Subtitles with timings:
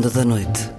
[0.00, 0.70] ronda da noite.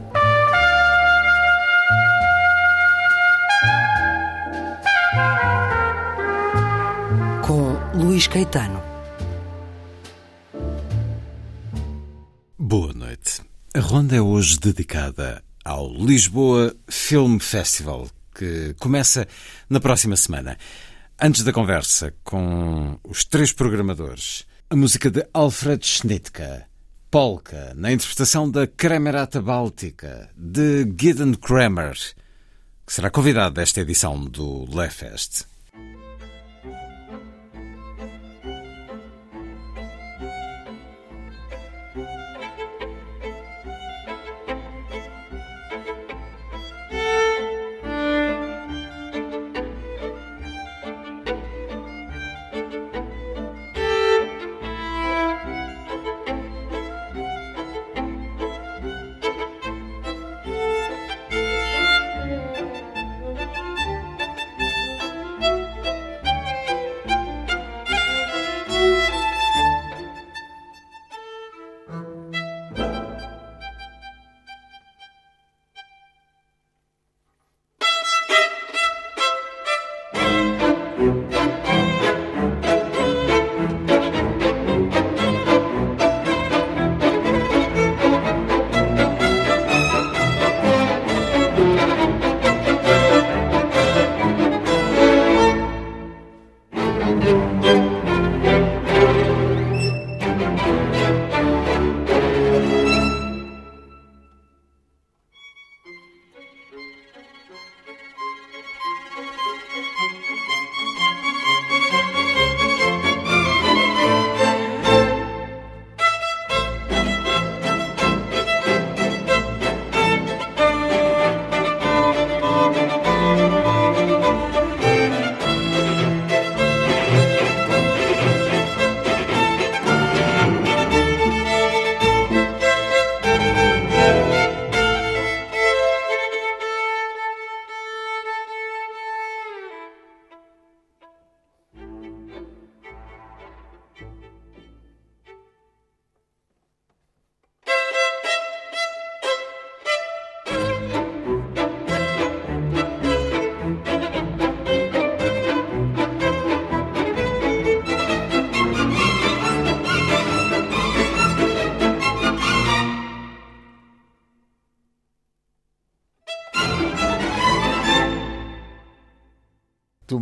[7.46, 8.82] Com Luís Caetano.
[12.58, 13.42] Boa noite.
[13.76, 19.28] A ronda é hoje dedicada ao Lisboa Film Festival, que começa
[19.70, 20.58] na próxima semana.
[21.22, 26.71] Antes da conversa com os três programadores, a música de Alfred Schnittke,
[27.12, 31.94] Polka, na interpretação da Kremerata Báltica, de Gideon Kramer,
[32.88, 35.44] que será convidado desta edição do Lefest.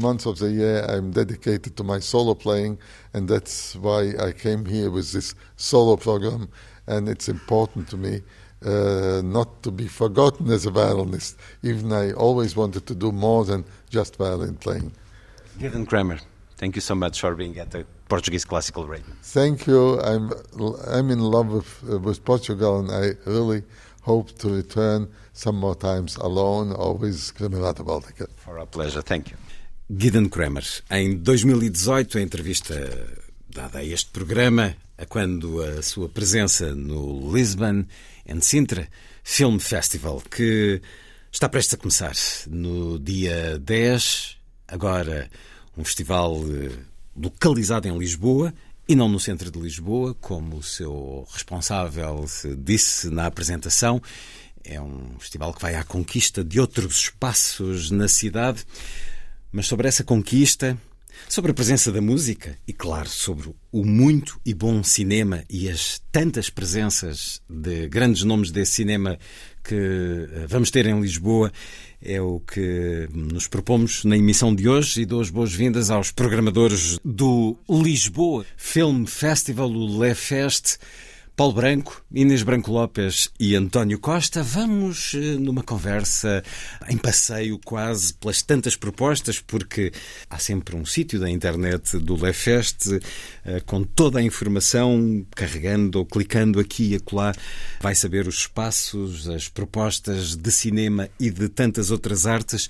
[0.02, 2.80] Months of the year I'm dedicated to my solo playing,
[3.14, 6.50] and that's why I came here with this solo program.
[6.88, 8.22] And it's important to me
[8.66, 13.46] uh, not to be forgotten as a violinist, even I always wanted to do more
[13.46, 14.92] than just violin playing.
[15.60, 16.20] Gideon Kramer,
[16.58, 19.14] thank you so much for being at the Portuguese Classical Radio.
[19.22, 20.00] Thank you.
[20.02, 20.32] I'm
[20.88, 23.64] I'm in love with, uh, with Portugal, and I really
[24.02, 28.28] hope to return some more times alone or with Cremerata Baltica.
[28.38, 29.02] For our pleasure.
[29.02, 29.38] Thank you.
[29.92, 33.08] Gideon Kramer, em 2018, a entrevista
[33.50, 37.86] dada a este programa, a quando a sua presença no Lisbon
[38.30, 38.88] and Sintra
[39.24, 40.80] Film Festival, que
[41.32, 42.14] está prestes a começar
[42.48, 44.38] no dia 10,
[44.68, 45.28] agora
[45.76, 46.70] um festival eh,
[47.18, 48.54] localizado em Lisboa
[48.88, 52.26] e não no centro de Lisboa, como o seu responsável
[52.60, 54.00] disse na apresentação.
[54.64, 58.64] É um festival que vai à conquista de outros espaços na cidade.
[59.52, 60.78] Mas sobre essa conquista,
[61.28, 66.02] sobre a presença da música e, claro, sobre o muito e bom cinema e as
[66.12, 69.18] tantas presenças de grandes nomes desse cinema
[69.64, 71.52] que eh, vamos ter em Lisboa,
[72.02, 76.98] é o que nos propomos na emissão de hoje e dou as boas-vindas aos programadores
[77.04, 80.78] do Lisboa Film Festival, o Lefest.
[81.40, 84.44] Paulo Branco, Inês Branco Lopes e António Costa.
[84.44, 86.44] Vamos eh, numa conversa
[86.90, 89.94] em passeio quase pelas tantas propostas, porque
[90.30, 92.90] há sempre um sítio da internet do Lefest
[93.46, 97.34] eh, com toda a informação, carregando ou clicando aqui e acolá,
[97.80, 102.70] vai saber os espaços, as propostas de cinema e de tantas outras artes.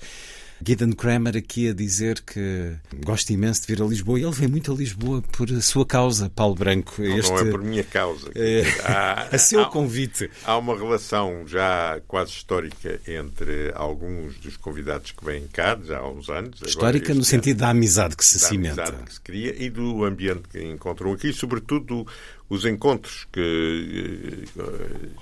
[0.64, 2.74] Gideon Kramer aqui a dizer que
[3.04, 6.30] gosta imenso de vir a Lisboa e ele vem muito a Lisboa por sua causa,
[6.30, 6.94] Paulo Branco.
[6.98, 8.30] Não, este, não é por minha causa.
[8.34, 10.30] É, há, a seu há, convite.
[10.44, 16.08] Há uma relação já quase histórica entre alguns dos convidados que vêm cá, já há
[16.08, 16.60] uns anos.
[16.64, 18.82] Histórica no sentido da amizade que se da cimenta.
[18.82, 22.06] amizade que se cria e do ambiente que encontram aqui, sobretudo
[22.50, 24.44] os encontros que,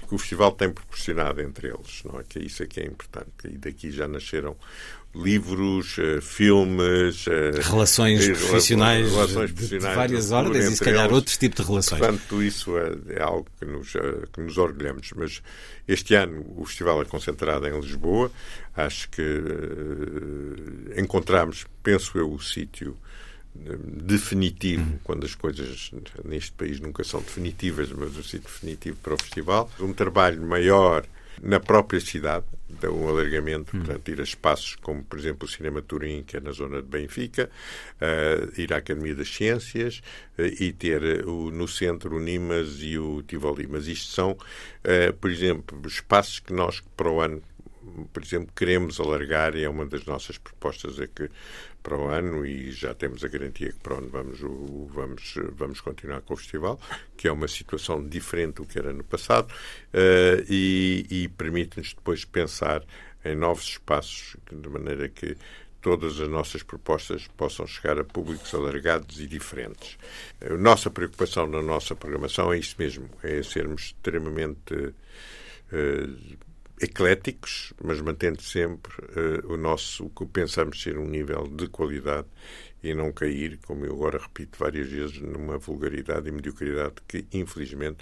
[0.08, 2.24] que, o festival tem proporcionado entre eles, não é?
[2.26, 3.28] Que isso é que é importante.
[3.44, 4.56] E daqui já nasceram
[5.14, 11.16] livros, uh, filmes, uh, relações profissionais, relações profissionais de, várias ordens e se calhar eles.
[11.16, 11.98] outro tipo de relações.
[11.98, 15.10] Portanto, isso é, é algo que nos, uh, que nos orgulhamos.
[15.14, 15.42] Mas
[15.86, 18.32] este ano o festival é concentrado em Lisboa.
[18.74, 19.22] Acho que
[20.96, 22.96] encontramos, penso eu, o sítio
[23.84, 24.98] definitivo, uhum.
[25.04, 25.90] quando as coisas
[26.24, 29.70] neste país nunca são definitivas, mas o sítio definitivo para o festival.
[29.80, 31.04] Um trabalho maior
[31.42, 32.44] na própria cidade,
[32.84, 33.80] um alargamento, hum.
[33.80, 36.88] portanto, ir a espaços como, por exemplo, o Cinema Turim, que é na zona de
[36.88, 37.50] Benfica,
[38.00, 40.02] uh, ir à Academia das Ciências
[40.38, 43.66] uh, e ter uh, o, no centro o Nimas e o Tivoli.
[43.66, 44.36] Mas isto são,
[45.20, 47.42] por exemplo, espaços que nós, para o ano,
[48.12, 51.30] por exemplo, queremos alargar e é uma das nossas propostas é que
[51.88, 54.40] para o ano e já temos a garantia que para o ano vamos,
[54.92, 56.78] vamos, vamos continuar com o festival,
[57.16, 62.26] que é uma situação diferente do que era no passado uh, e, e permite-nos depois
[62.26, 62.84] pensar
[63.24, 65.34] em novos espaços, de maneira que
[65.80, 69.96] todas as nossas propostas possam chegar a públicos alargados e diferentes.
[70.42, 76.38] A nossa preocupação na nossa programação é isso mesmo, é sermos extremamente uh,
[76.80, 82.26] ecléticos, mas mantendo sempre uh, o nosso, o que pensamos ser um nível de qualidade
[82.82, 87.98] e não cair, como eu agora repito várias vezes, numa vulgaridade e mediocridade que, infelizmente,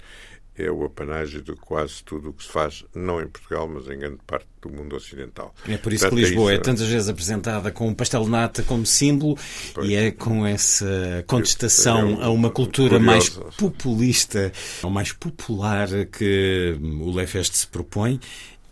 [0.57, 3.99] é o apanágio de quase tudo o que se faz, não em Portugal, mas em
[3.99, 5.53] grande parte do mundo ocidental.
[5.67, 8.23] É por isso Portanto, que Lisboa é, isso, é, tantas vezes apresentada com um pastel
[8.23, 9.37] de nata como símbolo
[9.73, 14.51] pois, e é com essa contestação a uma cultura mais populista,
[14.81, 18.19] ou mais popular que o Lefest se propõe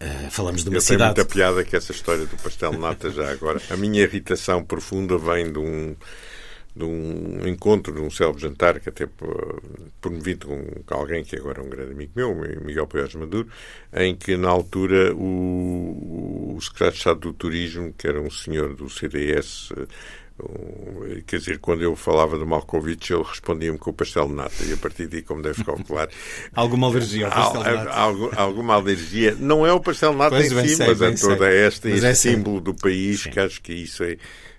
[0.01, 1.15] Uh, falamos de uma Eu cidade.
[1.15, 3.61] Tenho muita piada que essa história do pastel de nata já agora.
[3.69, 5.95] A minha irritação profunda vem de um,
[6.75, 9.07] de um encontro, de um célebre jantar que até
[10.01, 10.47] promovido
[10.85, 13.47] com alguém que agora é um grande amigo meu, Miguel Poiás Maduro,
[13.93, 18.75] em que na altura o, o secretário de Estado do Turismo, que era um senhor
[18.75, 19.71] do CDS,
[21.25, 24.63] quer dizer, quando eu falava de Malkovich, ele respondia-me com o pastel de nata.
[24.65, 26.09] E a partir daí, como deve calcular.
[26.53, 28.35] alguma alergia ao pastel de nata?
[28.35, 29.35] alguma alergia.
[29.39, 32.03] Não é o pastel de nata pois em si, sei, mas é toda esta, mas
[32.03, 33.29] este é símbolo do país, Sim.
[33.31, 34.17] que acho que isso é.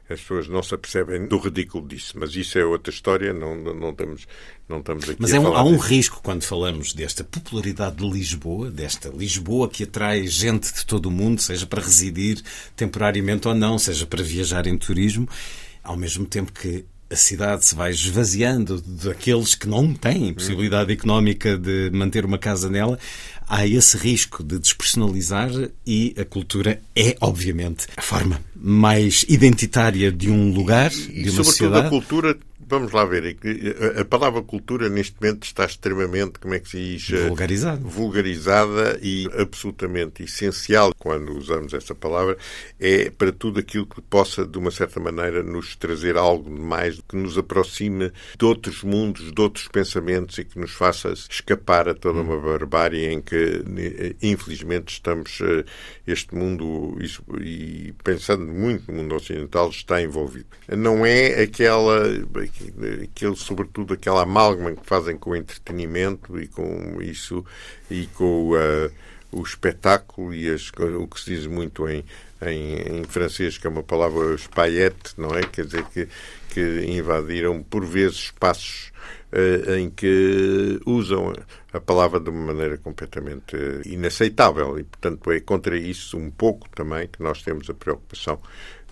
[0.08, 3.90] As pessoas não se apercebem do ridículo disso, mas isso é outra história, não, não,
[3.90, 4.29] estamos,
[4.69, 8.08] não estamos aqui mas a é um, há um risco quando falamos desta popularidade de
[8.08, 12.40] Lisboa, desta Lisboa que atrai gente de todo o mundo, seja para residir
[12.76, 15.29] temporariamente ou não, seja para viajar em turismo,
[15.86, 21.56] ao mesmo tempo que a cidade se vai esvaziando daqueles que não têm possibilidade económica
[21.56, 22.98] de manter uma casa nela,
[23.46, 25.50] há esse risco de despersonalizar
[25.86, 31.44] e a cultura é, obviamente, a forma mais identitária de um lugar, e, de uma
[31.44, 31.86] sobretudo sociedade.
[31.86, 32.38] a cultura
[32.69, 33.37] Vamos lá ver.
[34.01, 37.11] A palavra cultura neste momento está extremamente, como é que se diz?
[37.29, 37.81] Vulgarizada.
[37.81, 42.37] Vulgarizada e absolutamente essencial quando usamos essa palavra
[42.81, 47.17] é para tudo aquilo que possa, de uma certa maneira, nos trazer algo mais que
[47.17, 52.20] nos aproxime de outros mundos, de outros pensamentos e que nos faça escapar a toda
[52.20, 53.65] uma barbárie em que,
[54.23, 55.41] infelizmente, estamos.
[55.41, 55.65] Eh,
[56.06, 56.96] este mundo,
[57.41, 60.46] e pensando muito no mundo ocidental, está envolvido.
[60.69, 62.08] Não é aquela
[63.03, 67.44] aquele, sobretudo aquela amálgama que fazem com o entretenimento e com isso
[67.91, 68.91] e com uh,
[69.32, 72.05] o espetáculo e as, o que se diz muito em,
[72.43, 75.43] em, em, francês, que é uma palavra espaillette, não é?
[75.43, 76.08] Quer dizer, que,
[76.51, 78.93] que invadiram por vezes espaços
[79.32, 81.34] uh, em que usam
[81.72, 87.06] a palavra de uma maneira completamente inaceitável e, portanto, é contra isso um pouco também
[87.06, 88.41] que nós temos a preocupação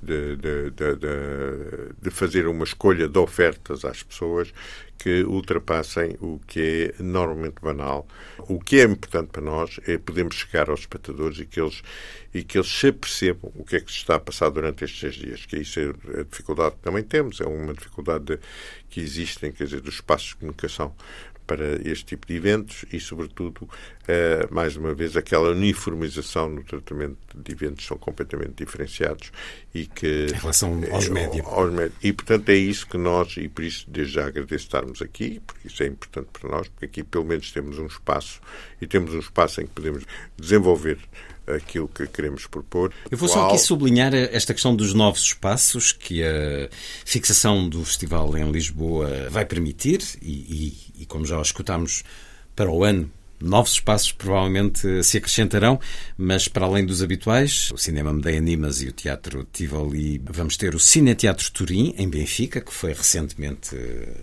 [0.04, 0.96] de, de, de,
[2.00, 4.52] de, fazer uma escolha de ofertas às pessoas
[4.98, 8.06] que ultrapassem o que é normalmente banal.
[8.38, 11.82] O que é importante para nós é podermos chegar aos espectadores e que eles,
[12.32, 15.14] e que eles se percebam o que é que se está a passar durante estes
[15.14, 18.38] dias, que isso é a dificuldade que também temos, é uma dificuldade
[18.88, 20.94] que existe, quer dizer, dos espaços de comunicação
[21.46, 23.68] para este tipo de eventos e, sobretudo,
[24.08, 29.30] eh, mais uma vez, aquela uniformização no tratamento de eventos são completamente diferenciados
[29.74, 30.26] e que...
[30.30, 31.46] Em relação aos eh.
[31.46, 31.96] Aos médios.
[32.02, 35.68] E, portanto, é isso que nós, e por isso desde já agradeço estarmos aqui, porque
[35.68, 38.40] isso é importante para nós, porque aqui pelo menos temos um espaço
[38.80, 40.04] e temos um espaço em que podemos
[40.38, 40.98] desenvolver
[41.46, 42.92] aquilo que queremos propor.
[43.10, 46.68] Eu vou só aqui sublinhar esta questão dos novos espaços que a
[47.04, 50.32] fixação do festival em Lisboa vai permitir e,
[50.96, 52.02] e, e como já escutámos
[52.54, 53.10] para o ano
[53.44, 55.78] Novos espaços provavelmente se acrescentarão,
[56.16, 60.74] mas para além dos habituais, o Cinema Medeia Nimas e o Teatro Tivoli, vamos ter
[60.74, 64.14] o Cineteatro Turim, em Benfica, que foi recentemente eh,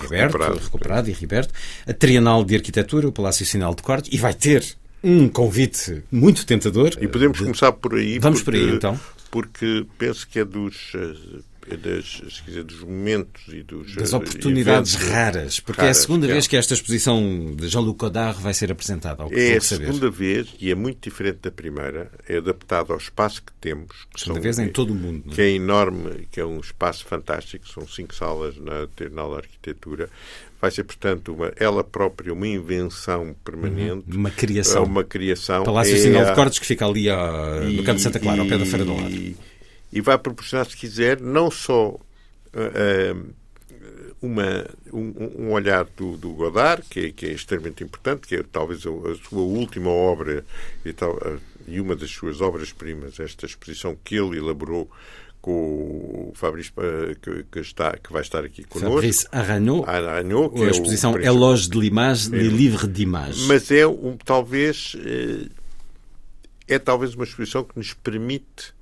[0.00, 1.52] reaberto, recuperado, recuperado e reaberto,
[1.86, 4.64] a Trienal de Arquitetura, o Palácio Sinal de Corte, e vai ter
[5.02, 6.90] um convite muito tentador.
[7.00, 7.44] E podemos de...
[7.44, 8.18] começar por aí.
[8.18, 9.00] Vamos porque, por aí, então.
[9.30, 14.94] Porque penso que é dos eh, é das, dizer, dos momentos e dos das oportunidades
[14.94, 16.32] raras, porque raras, é a segunda é.
[16.32, 19.24] vez que esta exposição de Jean-Luc Godard vai ser apresentada.
[19.30, 22.10] é a segunda vez e é muito diferente da primeira.
[22.28, 23.92] É adaptado ao espaço que temos.
[24.12, 25.30] Que segunda são, vez em todo o mundo.
[25.30, 27.68] Que é enorme, que é um espaço fantástico.
[27.68, 30.10] São cinco salas na Trienal da Arquitetura.
[30.62, 34.04] Vai ser, portanto, uma, ela própria uma invenção permanente.
[34.08, 34.16] Uhum.
[34.16, 34.84] Uma criação.
[34.84, 35.64] Uma criação.
[35.64, 38.46] Palácio é Sinal de Cortes que fica ali a, no Campo de Santa Clara, ao
[38.46, 39.34] pé da Feira do Lado
[39.92, 43.34] e vai proporcionar, se quiser, não só uh,
[44.22, 48.42] uma, um, um, olhar do, do Godard, que é, que é, extremamente importante, que é
[48.42, 50.44] talvez a, a sua última obra
[50.84, 51.18] e, tal,
[51.68, 54.90] e uma das suas obras-primas, esta exposição que ele elaborou
[55.42, 56.72] com o Fabrício
[57.20, 58.94] que, que, está, que vai estar aqui connosco.
[58.94, 63.46] Fabrice Arragnot, Arragnot que a exposição é Eloge de l'image, é, livre d'image.
[63.48, 64.96] Mas é um, talvez
[66.68, 68.81] é talvez uma exposição que nos permite eh, eh,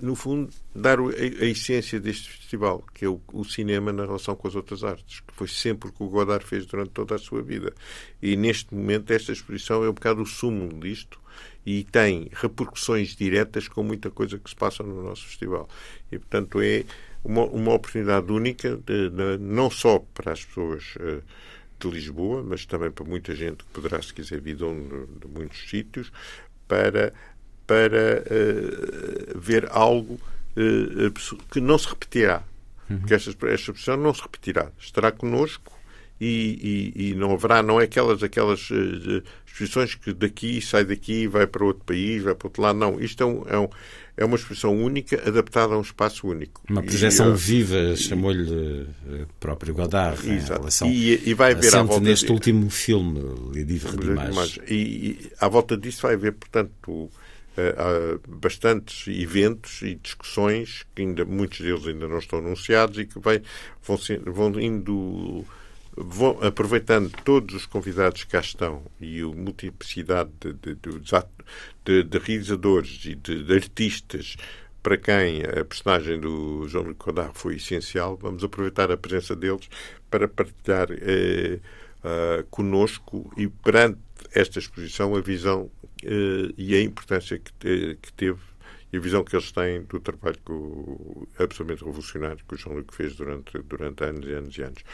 [0.00, 4.54] no fundo, dar a, essência deste festival, que é o, cinema na relação com as
[4.54, 7.74] outras artes, que foi sempre o que o Godard fez durante toda a sua vida.
[8.22, 11.20] E neste momento, esta exposição é um bocado o sumo disto
[11.66, 15.68] e tem repercussões diretas com muita coisa que se passa no nosso festival.
[16.10, 16.84] E, portanto, é
[17.22, 21.22] uma, uma oportunidade única, de, de, não só para as pessoas uh,
[21.78, 25.68] de Lisboa, mas também para muita gente que poderá, se quiser, vir de, de muitos
[25.68, 26.10] sítios,
[26.66, 27.12] para
[27.68, 32.42] para uh, ver algo uh, que não se repetirá.
[32.90, 33.02] Uhum.
[33.02, 34.72] Que esta, esta expressão não se repetirá.
[34.80, 35.78] Estará connosco
[36.18, 41.28] e, e, e, não haverá, não é aquelas, aquelas uh, exposições que daqui sai daqui
[41.28, 42.78] vai para outro país, vai para outro lado.
[42.78, 43.68] Não, isto é, um, é, um,
[44.16, 46.62] é uma exposição única adaptada a um espaço único.
[46.70, 48.86] Uma projeção e, viva, chamou-lhe
[49.38, 50.18] próprio Godard.
[50.26, 50.54] Exato.
[50.54, 53.20] Em relação, e, vai haver à volta neste de, último filme,
[53.52, 54.62] Le Livre d'Image.
[54.66, 57.10] E, e à volta disso vai haver, portanto,
[57.76, 63.18] há bastantes eventos e discussões, que ainda muitos deles ainda não estão anunciados e que
[63.18, 63.42] vai,
[63.82, 65.44] vão, vão indo
[66.00, 68.82] vão aproveitando todos os convidados que cá estão.
[69.00, 70.76] E a multiplicidade de, de,
[71.84, 74.36] de, de realizadores e de, artistas
[74.82, 79.68] para quem a personagem do João Luc Godard foi essencial, vamos aproveitar a presença deles
[80.08, 81.58] para partilhar eh,
[81.98, 83.98] uh, conosco e perante
[84.32, 85.70] esta exposição a visão
[86.02, 88.38] e a importância que, que teve
[88.92, 92.94] e a visão que eles têm do trabalho o, absolutamente revolucionário que o João Luque
[92.94, 94.84] fez durante, durante anos e anos e anos.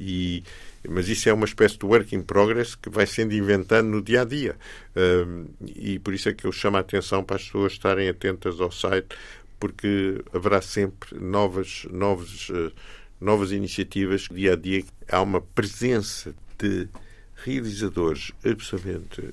[0.00, 0.42] E,
[0.88, 4.22] mas isso é uma espécie de work in progress que vai sendo inventando no dia
[4.22, 4.56] a dia.
[4.96, 8.60] Um, e por isso é que eu chamo a atenção para as pessoas estarem atentas
[8.60, 9.16] ao site,
[9.60, 12.72] porque haverá sempre novas, novas, uh,
[13.20, 14.22] novas iniciativas.
[14.22, 16.88] Dia a dia há uma presença de
[17.36, 19.32] realizadores absolutamente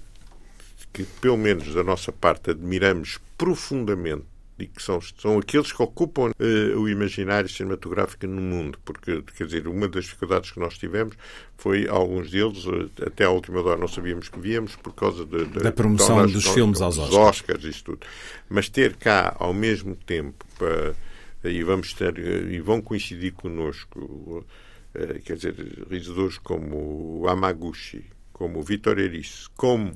[0.94, 4.24] que, pelo menos da nossa parte, admiramos profundamente
[4.60, 9.46] e que são, são aqueles que ocupam uh, o imaginário cinematográfico no mundo, porque, quer
[9.46, 11.16] dizer, uma das dificuldades que nós tivemos
[11.58, 15.46] foi, alguns deles, uh, até à última hora não sabíamos que víamos por causa de,
[15.46, 17.18] de, da promoção dos filmes aos Oscars.
[17.18, 17.64] Oscars.
[17.64, 18.08] Isto tudo.
[18.48, 20.94] Mas ter cá, ao mesmo tempo, para,
[21.44, 24.46] e, vamos ter, e vão coincidir connosco
[24.94, 25.56] eh, quer dizer,
[25.90, 29.94] realizadores como o Amaguchi, como o Vitor Erice, como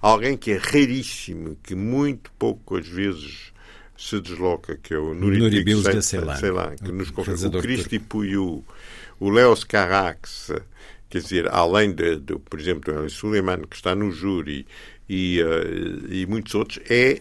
[0.00, 3.52] alguém que é raríssimo, que muito pouco às vezes
[3.96, 8.64] se desloca, que é o Nuri Bilge da Ceylan, que nos o Cristi Puyu,
[9.18, 10.52] o Leos Carax,
[11.08, 14.66] quer dizer, além de, de por exemplo, o Suleiman, que está no júri,
[15.08, 17.20] e, uh, e muitos outros, é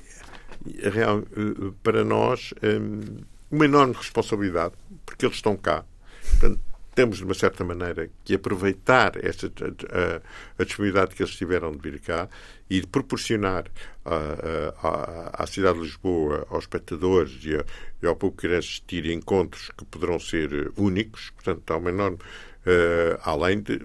[0.89, 4.73] real, uh, para nós um, uma enorme responsabilidade,
[5.05, 5.85] porque eles estão cá.
[6.31, 6.59] Portanto,
[6.95, 11.77] temos, de uma certa maneira, que aproveitar esta, a, a, disponibilidade que eles tiveram de
[11.77, 12.29] vir cá
[12.69, 13.65] e de proporcionar
[14.05, 17.65] à cidade de Lisboa, aos espectadores e, a,
[18.01, 21.31] e ao público que irá assistir encontros que poderão ser únicos.
[21.31, 22.17] Portanto, há uma enorme.
[22.65, 23.81] Uh, além de,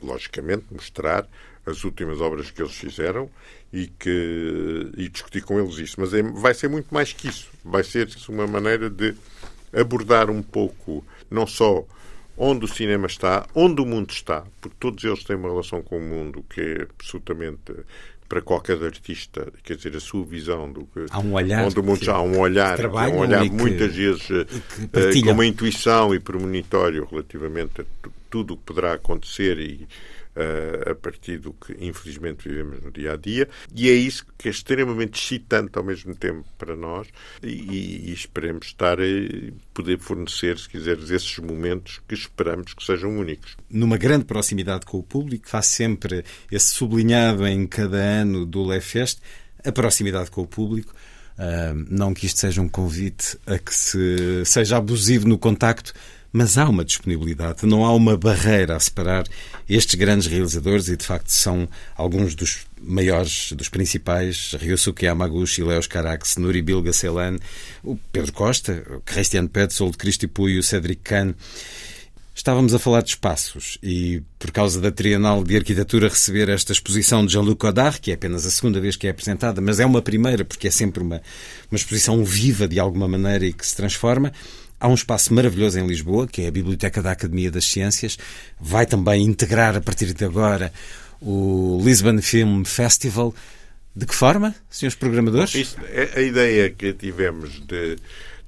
[0.00, 1.28] logicamente, mostrar
[1.66, 3.28] as últimas obras que eles fizeram
[3.72, 5.96] e, que, e discutir com eles isso.
[5.98, 7.50] Mas é, vai ser muito mais que isso.
[7.64, 9.14] Vai ser uma maneira de
[9.72, 11.84] abordar um pouco, não só
[12.36, 15.98] onde o cinema está, onde o mundo está, porque todos eles têm uma relação com
[15.98, 17.72] o mundo que é absolutamente
[18.28, 21.82] para qualquer artista, quer dizer, a sua visão do que há um olhar onde o
[21.82, 26.12] mundo já há um olhar, um olhar muitas que, vezes que uh, com uma intuição
[26.14, 27.84] e premonitório relativamente a
[28.28, 29.86] tudo o que poderá acontecer e
[30.90, 34.50] a partir do que infelizmente vivemos no dia a dia, e é isso que é
[34.50, 37.08] extremamente excitante ao mesmo tempo para nós,
[37.42, 39.04] e, e esperemos estar a
[39.72, 43.56] poder fornecer, se quiseres, esses momentos que esperamos que sejam únicos.
[43.70, 49.20] Numa grande proximidade com o público, faz sempre esse sublinhado em cada ano do Lefest,
[49.64, 50.94] a proximidade com o público.
[51.38, 55.92] Uh, não que isto seja um convite a que se seja abusivo no contacto,
[56.36, 59.24] mas há uma disponibilidade, não há uma barreira a separar
[59.66, 61.66] estes grandes realizadores e de facto são
[61.96, 67.38] alguns dos maiores, dos principais, Ryusuke Yamaguchi, Leos Carax, Nuri Bilga Celan,
[67.82, 71.32] o Pedro Costa, o Christian Petzold, Cristi Puyo, Cedric Kahn.
[72.34, 77.24] Estávamos a falar de espaços e, por causa da Trienal de Arquitetura receber esta exposição
[77.24, 80.02] de Jean-Luc Godard, que é apenas a segunda vez que é apresentada, mas é uma
[80.02, 81.22] primeira porque é sempre uma,
[81.70, 84.34] uma exposição viva de alguma maneira e que se transforma.
[84.78, 88.18] Há um espaço maravilhoso em Lisboa, que é a Biblioteca da Academia das Ciências.
[88.60, 90.72] Vai também integrar, a partir de agora,
[91.20, 93.34] o Lisbon Film Festival.
[93.94, 95.54] De que forma, senhores programadores?
[95.54, 97.96] Isso, é a ideia que tivemos de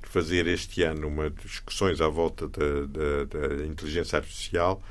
[0.03, 4.83] fazer este ano uma discussões à volta da, da, da inteligência artificial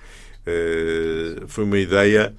[0.48, 2.34] uh, foi uma ideia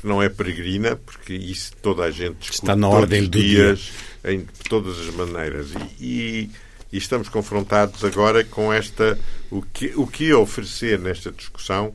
[0.00, 3.90] que não é peregrina, porque isso toda a gente discute Está na ordem do dias,
[4.22, 4.34] dia.
[4.34, 5.68] em todas as maneiras.
[5.98, 6.50] E, e,
[6.92, 9.18] e, estamos confrontados agora com esta
[9.50, 11.94] o que, o que oferecer nesta discussão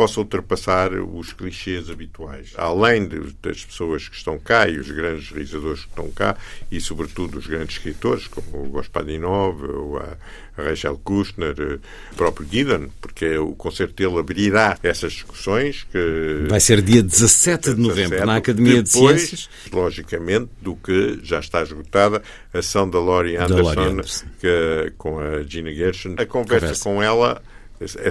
[0.00, 2.54] possa ultrapassar os clichês habituais.
[2.56, 6.38] Além de, das pessoas que estão cá e os grandes realizadores que estão cá,
[6.70, 10.16] e sobretudo os grandes escritores, como o Gospadinov, ou a,
[10.56, 11.78] Rachel Kushner, eh,
[12.12, 15.86] o próprio Gideon, porque o concerto dele abrirá essas discussões.
[15.92, 19.50] Que, Vai ser dia 17 de novembro, 17, na Academia depois, de Ciências.
[19.70, 22.22] Logicamente, do que já está esgotada
[22.54, 24.26] a ação da Laurie Anderson, Anderson.
[24.40, 26.14] Que, com a Gina Gershon.
[26.16, 26.84] A conversa, conversa.
[26.84, 27.42] com ela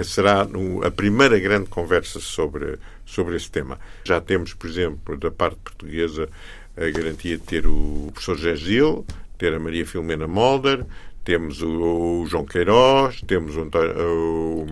[0.04, 0.46] será
[0.84, 3.78] a primeira grande conversa sobre, sobre esse tema.
[4.04, 6.28] Já temos, por exemplo, da parte portuguesa,
[6.76, 9.06] a garantia de ter o professor José Gil,
[9.38, 10.84] ter a Maria Filomena Molder,
[11.24, 14.66] temos o, João Queiroz, temos o, o,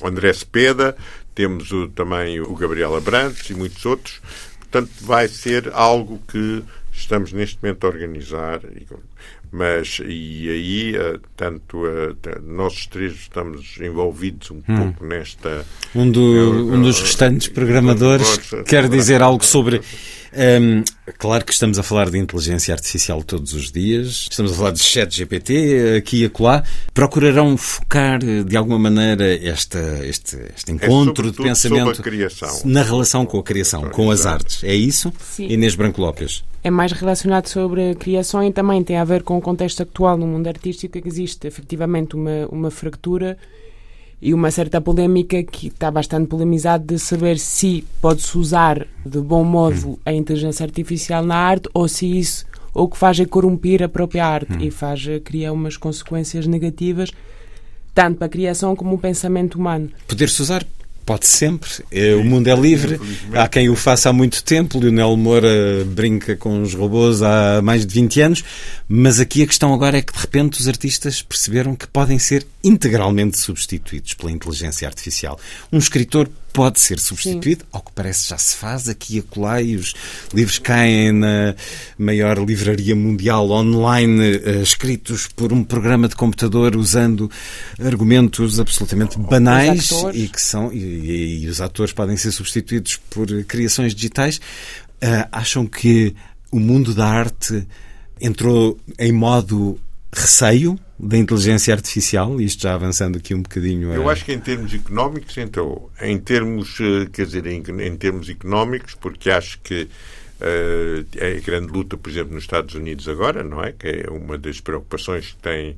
[0.00, 0.96] o André Cepeda,
[1.34, 4.20] temos o, também o Gabriel Abrantes e muitos outros.
[4.58, 8.60] Portanto, vai ser algo que estamos neste momento a organizar.
[9.50, 14.76] Mas, e aí, eh, tanto uh, nós três estamos envolvidos um hum.
[14.76, 15.64] pouco nesta.
[15.94, 19.80] Um, do, um dos restantes programadores quer dizer algo sobre.
[20.32, 20.82] Um,
[21.16, 24.80] claro que estamos a falar de inteligência artificial todos os dias, estamos a falar de
[24.80, 26.62] chat GPT aqui e acolá.
[26.92, 32.02] Procurarão focar de alguma maneira esta, este, este é encontro é de pensamento
[32.64, 34.62] na relação com a criação, com as artes.
[34.64, 35.12] É isso?
[35.20, 35.48] Sim.
[35.48, 39.38] Inês Branco Lopes é mais relacionado sobre a criação e também tem a ver com
[39.38, 43.38] o contexto atual no mundo artístico, que existe efetivamente uma, uma fractura
[44.20, 49.44] e uma certa polémica que está bastante polemizado de saber se pode-se usar de bom
[49.44, 53.88] modo a inteligência artificial na arte ou se isso ou que faz é corromper a
[53.88, 54.60] própria arte hum.
[54.60, 57.10] e faz criar umas consequências negativas
[57.94, 59.90] tanto para a criação como o pensamento humano.
[60.06, 60.64] Poder-se usar
[61.08, 61.70] Pode sempre.
[61.90, 63.00] É, o mundo é livre.
[63.32, 64.78] Há quem o faça há muito tempo.
[64.78, 68.44] Lionel Moura brinca com os robôs há mais de 20 anos.
[68.86, 72.46] Mas aqui a questão agora é que, de repente, os artistas perceberam que podem ser
[72.62, 75.38] integralmente substituídos pela inteligência artificial.
[75.72, 77.68] Um escritor pode ser substituído, Sim.
[77.70, 79.94] ao que parece já se faz aqui e acolá, e os
[80.34, 81.54] livros caem na
[81.96, 87.30] maior livraria mundial online, uh, escritos por um programa de computador usando
[87.80, 93.28] argumentos absolutamente banais e que são e, e, e, os atores podem ser substituídos por
[93.44, 94.38] criações digitais.
[95.00, 96.12] Uh, acham que
[96.50, 97.64] o mundo da arte
[98.20, 99.78] entrou em modo
[100.12, 103.92] receio da inteligência artificial, isto já avançando aqui um bocadinho.
[103.92, 105.92] Eu acho que em termos económicos entrou.
[106.00, 111.40] Em termos, eh, quer dizer, em, em termos económicos, porque acho que uh, é a
[111.40, 113.72] grande luta, por exemplo, nos Estados Unidos agora, não é?
[113.72, 115.76] Que é uma das preocupações que tem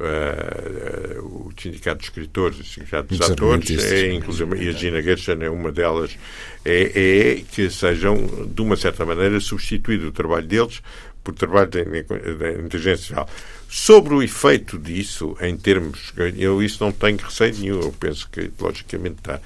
[0.00, 5.02] Uh, uh, o Sindicato de Escritores, o Sindicato dos Atores, é, inclusive, e a Gina
[5.02, 6.16] Gershon é uma delas,
[6.64, 10.80] é, é, que sejam, de uma certa maneira, substituído o trabalho deles
[11.24, 13.28] por trabalho da inteligência artificial.
[13.68, 16.12] Sobre o efeito disso, em termos.
[16.36, 17.80] Eu isso não tenho receio nenhum.
[17.80, 19.40] Eu penso que, logicamente, está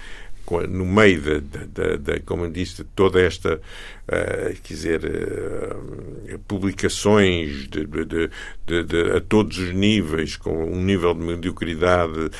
[0.69, 6.39] no meio da, da, da, como eu disse, de toda esta, uh, quer dizer, uh,
[6.47, 12.31] publicações de, de, de, a todos os níveis, com um nível de mediocridade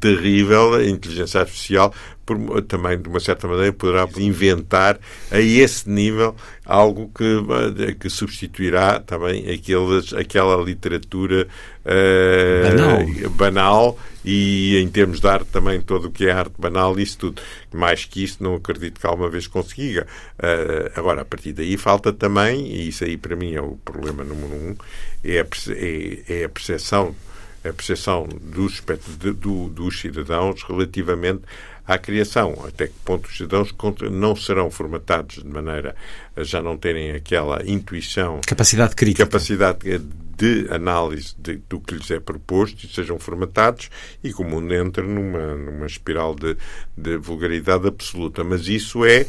[0.00, 1.92] terrível, a inteligência artificial
[2.30, 4.98] por, também, de uma certa maneira, poderá inventar
[5.30, 11.48] a esse nível algo que, eh, que substituirá também aqueles, aquela literatura
[11.84, 13.30] uh, banal.
[13.30, 13.98] banal.
[14.24, 17.42] e, em termos de arte, também todo o que é arte banal, isso tudo.
[17.74, 20.06] Mais que isso, não acredito que alguma vez consiga.
[20.38, 24.22] Uh, agora, a partir daí, falta também, e isso aí para mim é o problema
[24.22, 24.76] número um,
[25.24, 27.14] é a, é, é a percepção
[27.64, 28.82] a percepção dos,
[29.38, 31.42] do, dos cidadãos relativamente
[31.86, 32.56] à criação.
[32.66, 33.74] Até que ponto os cidadãos
[34.10, 35.94] não serão formatados de maneira
[36.36, 38.40] a já não terem aquela intuição.
[38.46, 39.26] Capacidade crítica.
[39.26, 39.78] Capacidade
[40.40, 43.90] de análise de, do que lhes é proposto e sejam formatados
[44.24, 46.56] e que o mundo entre numa, numa espiral de,
[46.96, 48.42] de vulgaridade absoluta.
[48.42, 49.26] Mas isso é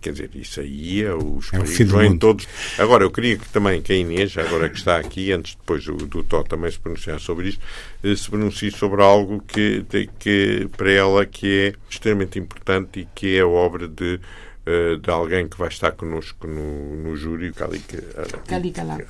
[0.00, 2.48] Quer dizer, isso aí é os é perigos em todos.
[2.78, 5.96] Agora, eu queria que também que a Inês, agora que está aqui, antes depois do,
[5.96, 7.60] do Tó também se pronunciar sobre isto,
[8.02, 9.84] eh, se pronuncie sobre algo que,
[10.18, 14.18] que para ela que é extremamente importante e que é a obra de
[14.68, 18.02] eh, de alguém que vai estar connosco no, no júri, Kalika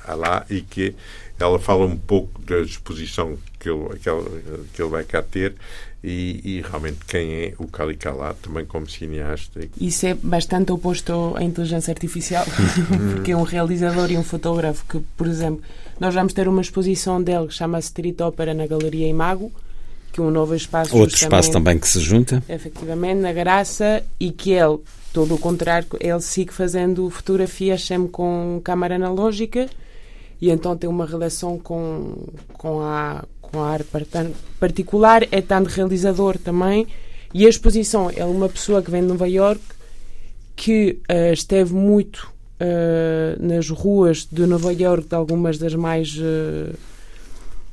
[0.05, 0.95] Alá, e que
[1.39, 5.55] ela fala um pouco da exposição que ele, que ele, que ele vai cá ter
[6.03, 9.61] e, e, realmente quem é o Calicalá também como cineasta.
[9.79, 12.45] Isso é bastante oposto à inteligência artificial,
[13.15, 15.61] porque é um realizador e um fotógrafo que, por exemplo,
[15.99, 19.51] nós vamos ter uma exposição dele que chama-se Street Opera na Galeria Imago,
[20.13, 20.95] que é um novo espaço.
[20.95, 22.43] Outro espaço também que se junta.
[22.47, 24.79] Efetivamente, na Graça, e que ele,
[25.11, 29.67] todo o contrário, ele sigue fazendo fotografias sempre com câmara analógica
[30.39, 32.15] e então tem uma relação com,
[32.53, 33.89] com a com a arte
[34.59, 36.87] particular, é tanto realizador também.
[37.33, 39.61] E a exposição é uma pessoa que vem de Nova York
[40.55, 42.27] que uh, esteve muito
[42.59, 46.73] uh, nas ruas de Nova York, de algumas das mais uh,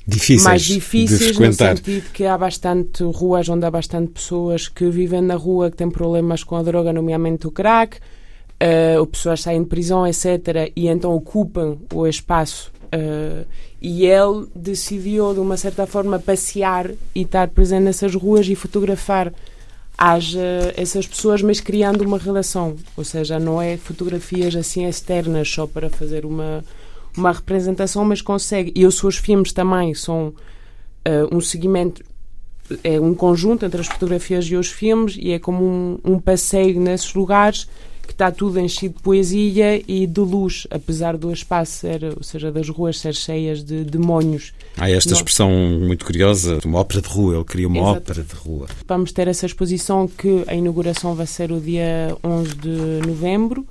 [0.06, 5.22] difíceis, mais difíceis no sentido que há bastante ruas onde há bastante pessoas que vivem
[5.22, 9.68] na rua que têm problemas com a droga, nomeadamente o crack, uh, pessoas saem de
[9.68, 10.70] prisão, etc.
[10.76, 13.44] E então ocupam o espaço Uh,
[13.82, 19.32] e ele decidiu, de uma certa forma, passear e estar presente nessas ruas e fotografar
[19.98, 22.76] as, uh, essas pessoas, mas criando uma relação.
[22.96, 26.64] Ou seja, não é fotografias assim externas só para fazer uma,
[27.16, 28.72] uma representação, mas consegue.
[28.76, 32.02] E os seus filmes também são uh, um seguimento,
[32.82, 36.80] é um conjunto entre as fotografias e os filmes, e é como um, um passeio
[36.80, 37.68] nesses lugares
[38.06, 42.50] que está tudo enchido de poesia e de luz, apesar do espaço ser, ou seja,
[42.50, 44.52] das ruas ser cheias de demónios.
[44.76, 45.16] Há esta Não.
[45.16, 47.96] expressão muito curiosa, uma ópera de rua, ele queria uma Exato.
[47.96, 48.66] ópera de rua.
[48.86, 53.66] Vamos ter essa exposição que a inauguração vai ser o dia 11 de novembro.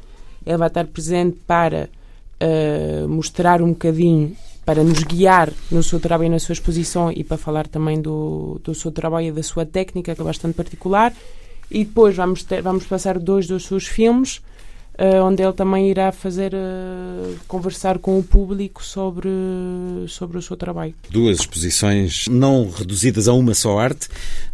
[0.46, 1.90] Ele vai estar presente para
[2.42, 7.24] uh, mostrar um bocadinho para nos guiar no seu trabalho e na sua exposição e
[7.24, 11.14] para falar também do, do seu trabalho e da sua técnica, que é bastante particular.
[11.74, 14.38] E depois vamos, ter, vamos passar dois dos seus filmes,
[15.00, 19.28] uh, onde ele também irá fazer uh, conversar com o público sobre,
[20.08, 20.94] sobre o seu trabalho.
[21.10, 24.08] Duas exposições não reduzidas a uma só arte,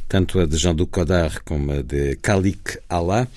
[0.07, 3.27] tanto a de Jean-Luc Godard como a de Khalik Allah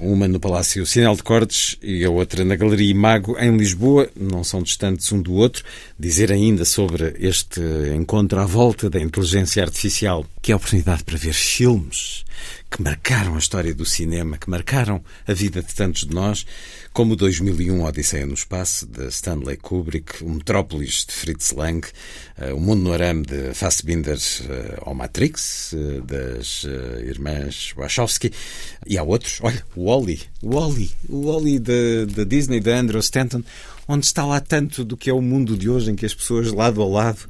[0.00, 4.44] uma no Palácio Sinal de Cortes e a outra na Galeria Imago, em Lisboa, não
[4.44, 5.64] são distantes um do outro.
[5.98, 7.60] Dizer ainda sobre este
[7.96, 12.24] encontro à volta da inteligência artificial, que é a oportunidade para ver filmes
[12.70, 16.44] que marcaram a história do cinema, que marcaram a vida de tantos de nós,
[16.92, 21.86] como o 2001 Odisseia no Espaço, de Stanley Kubrick, o Metrópolis, de Fritz Lang,
[22.38, 26.64] uh, o Mundo no Arame, de Fassbinder, uh, ou Matrix, uh, das
[27.04, 28.32] irmãs Wachowski,
[28.86, 33.42] e há outros, olha, o Wally, o Wally, o Wally da Disney, de Andrew Stanton,
[33.86, 36.52] onde está lá tanto do que é o mundo de hoje, em que as pessoas
[36.52, 37.20] lado a lado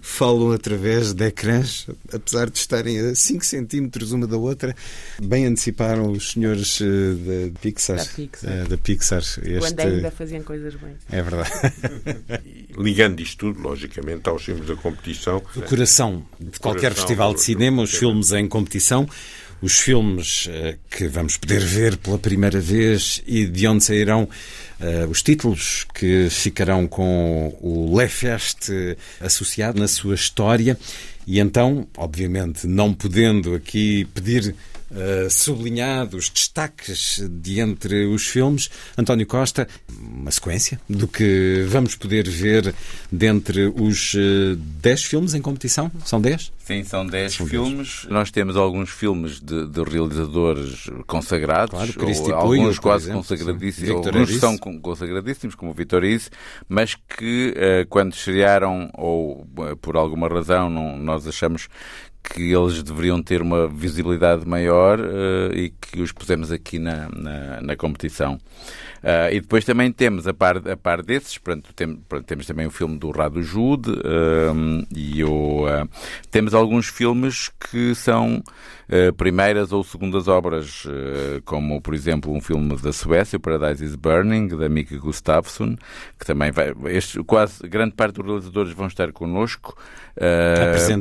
[0.00, 4.74] falam através de ecrãs, apesar de estarem a 5 centímetros uma da outra.
[5.22, 7.96] Bem anteciparam os senhores eh, da Pixar.
[7.96, 8.50] Da Pixar.
[8.50, 9.58] Uh, da Pixar este...
[9.58, 10.94] Quando ainda faziam coisas bem.
[11.10, 11.50] É verdade.
[12.76, 15.42] Ligando isto tudo, logicamente, aos filmes da competição.
[15.56, 19.08] O coração de qualquer coração, festival de cinema, os filmes em competição
[19.60, 24.28] os filmes uh, que vamos poder ver pela primeira vez e de onde sairão
[24.80, 28.68] uh, os títulos que ficarão com o Le Fest
[29.20, 30.78] associado na sua história.
[31.26, 34.54] E então, obviamente, não podendo aqui pedir
[34.90, 38.70] uh, sublinhado os destaques de entre os filmes.
[38.96, 39.68] António Costa,
[40.00, 42.74] uma sequência do que vamos poder ver
[43.10, 44.14] dentre os
[44.56, 45.90] 10 uh, filmes em competição?
[46.04, 46.52] São 10?
[46.68, 48.06] Sim, são 10 filmes.
[48.10, 54.36] Nós temos alguns filmes de, de realizadores consagrados, claro, ou alguns quase exemplo, consagradíssimos, alguns
[54.36, 56.28] são consagradíssimos, como o Vitor Isse,
[56.68, 59.46] mas que uh, quando estrearam ou
[59.80, 61.68] por alguma razão não, nós achamos
[62.30, 67.60] que eles deveriam ter uma visibilidade maior uh, e que os pusemos aqui na, na,
[67.60, 68.38] na competição.
[69.02, 72.66] Uh, e depois também temos, a par, a par desses, pronto, tem, pronto, temos também
[72.66, 75.88] o filme do Rado Jude uh, e o, uh,
[76.30, 78.42] temos alguns filmes que são
[79.18, 80.86] primeiras ou segundas obras,
[81.44, 85.76] como por exemplo um filme da Suécia, o Paradise is Burning, da Mika Gustafsson,
[86.18, 86.72] que também vai.
[86.86, 89.76] Este, quase grande parte dos realizadores vão estar connosco.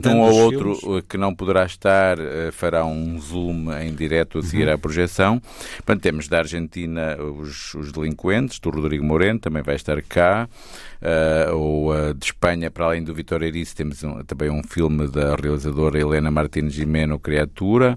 [0.05, 1.05] Um ou outro filmes.
[1.07, 2.17] que não poderá estar
[2.51, 4.73] fará um zoom em direto a seguir uhum.
[4.73, 5.41] à projeção.
[5.77, 10.47] Portanto, temos da Argentina os, os Delinquentes, do Rodrigo Moreno, também vai estar cá.
[11.02, 15.08] Uh, ou uh, de Espanha, para além do Vitor Erice, temos um, também um filme
[15.08, 17.95] da realizadora Helena Martins Gimeno, Criatura.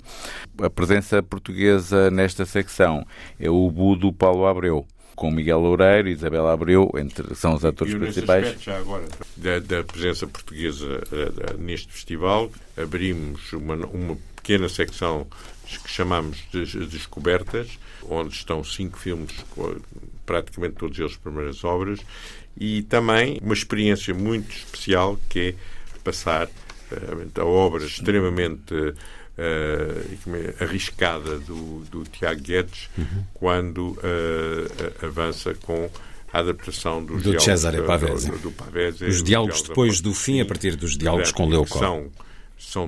[0.62, 3.06] A presença portuguesa nesta secção
[3.38, 4.86] é o Budo Paulo Abreu
[5.20, 8.42] com Miguel Loureiro e Isabela Abreu, entre, são os atores e, principais.
[8.42, 9.04] Aspecto, já agora,
[9.36, 15.26] da, da presença portuguesa uh, neste festival, abrimos uma, uma pequena secção
[15.78, 17.78] que chamamos de Descobertas,
[18.14, 19.32] onde estão cinco filmes,
[20.26, 22.00] praticamente todos eles primeiras obras,
[22.56, 25.54] e também uma experiência muito especial que é
[26.02, 28.94] passar uh, a obra extremamente uh,
[30.62, 33.24] arriscada do, do Tiago Guedes uhum.
[33.34, 35.90] quando uh, avança com
[36.32, 38.30] a adaptação dos do diálogos Cesare Pavese.
[38.30, 41.78] Do, do, Pavese, os diálogos depois do fim, a partir dos diálogos com Leocó.
[41.78, 42.10] São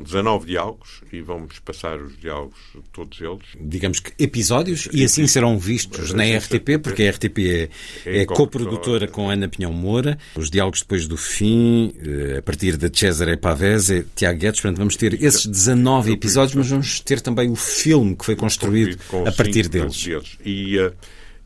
[0.03, 2.59] 19 diálogos e vamos passar os diálogos,
[2.93, 3.43] todos eles.
[3.59, 7.69] Digamos que episódios, e assim serão vistos na RTP, porque a RTP é,
[8.07, 10.19] é, é coprodutora com Ana Pinhão Moura.
[10.37, 14.61] Os diálogos depois do fim, eh, a partir de Cesare Pavese, Tiago Guedes.
[14.61, 18.99] Portanto, vamos ter esses 19 episódios, mas vamos ter também o filme que foi construído
[19.27, 20.07] a partir deles.
[20.45, 20.77] E.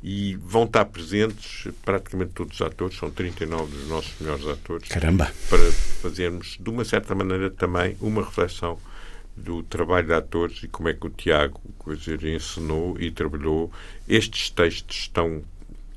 [0.08, 4.88] E vão estar presentes praticamente todos os atores, são 39 dos nossos melhores atores.
[4.88, 5.32] Caramba!
[5.50, 8.78] Para fazermos, de uma certa maneira, também uma reflexão
[9.36, 13.72] do trabalho de atores e como é que o Tiago dizer, ensinou e trabalhou
[14.08, 15.42] estes textos tão,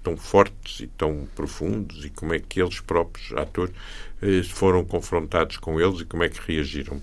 [0.02, 3.76] tão fortes e tão profundos e como é que eles próprios, atores,
[4.24, 7.00] eh, foram confrontados com eles e como é que reagiram.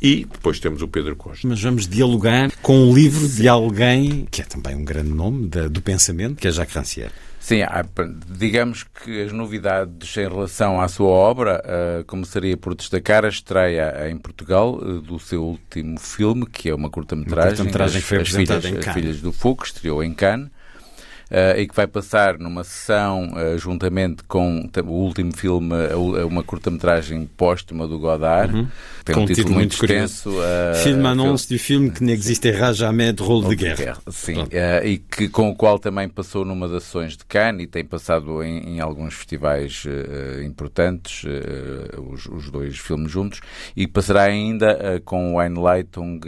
[0.00, 1.46] E depois temos o Pedro Costa.
[1.48, 5.68] Mas vamos dialogar com um livro de alguém que é também um grande nome da,
[5.68, 7.12] do pensamento, que é Jacques Rancière.
[7.46, 7.60] Sim,
[8.28, 14.10] digamos que as novidades em relação à sua obra uh, começaria por destacar a estreia
[14.10, 18.18] em Portugal uh, do seu último filme, que é uma curta-metragem, curta as, que foi
[18.18, 18.88] as, filhas, em Cannes.
[18.88, 20.50] as Filhas do Fogo, que estreou em Cannes.
[21.28, 25.74] Uh, e que vai passar numa sessão uh, juntamente com o último filme,
[26.24, 28.54] uma curta-metragem póstuma do Godard.
[28.54, 28.68] Uhum.
[29.04, 30.30] Tem com um título, muito extenso.
[30.30, 33.76] Uh, filme anúncio de filme que n'existera jamais de rôle de guerra.
[33.76, 33.98] guerra.
[34.08, 34.44] Sim,
[34.84, 38.40] e que, com o qual também passou numa das ações de Cannes e tem passado
[38.44, 39.84] em, em alguns festivais
[40.44, 41.24] importantes,
[42.12, 43.40] os, os, dois filmes juntos,
[43.76, 46.20] e passará ainda com o Einleitung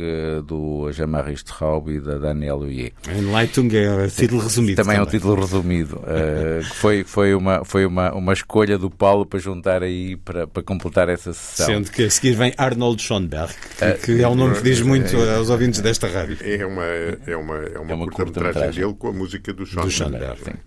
[0.47, 2.93] do Jean-Marie Straub e da Danielle Huyer.
[3.09, 7.65] Einleitung é o título resumido também é um título resumido, uh, que foi, foi, uma,
[7.65, 11.67] foi uma, uma escolha do Paulo para juntar aí, para, para completar essa sessão.
[11.67, 14.81] Sendo que a seguir vem Arnold Schoenberg, que, uh, que é um nome que diz
[14.81, 16.39] muito é, aos ouvintes desta rádio.
[16.41, 19.89] É uma, é uma, é uma, é uma curta-metragem dele com a música do Schoenberg.
[19.89, 20.59] Do Schoenberg.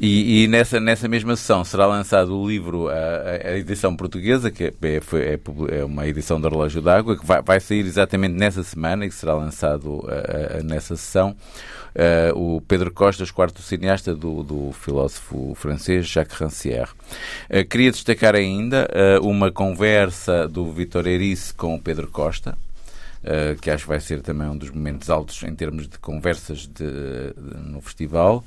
[0.00, 4.64] E, e, nessa, nessa mesma sessão será lançado o livro, a, a edição portuguesa, que
[4.64, 5.40] é, é,
[5.80, 9.14] é, uma edição do Relógio d'Água, que vai, vai, sair exatamente nessa semana e que
[9.14, 11.34] será lançado a, a, nessa sessão.
[11.98, 16.90] Uh, o Pedro Costas, quarto cineasta do, do filósofo francês Jacques Rancière.
[17.50, 18.88] Uh, queria destacar ainda
[19.20, 22.56] uh, uma conversa do Vitor Erice com o Pedro Costa,
[23.18, 26.68] Uh, que acho que vai ser também um dos momentos altos em termos de conversas
[26.68, 28.44] de, de, no festival.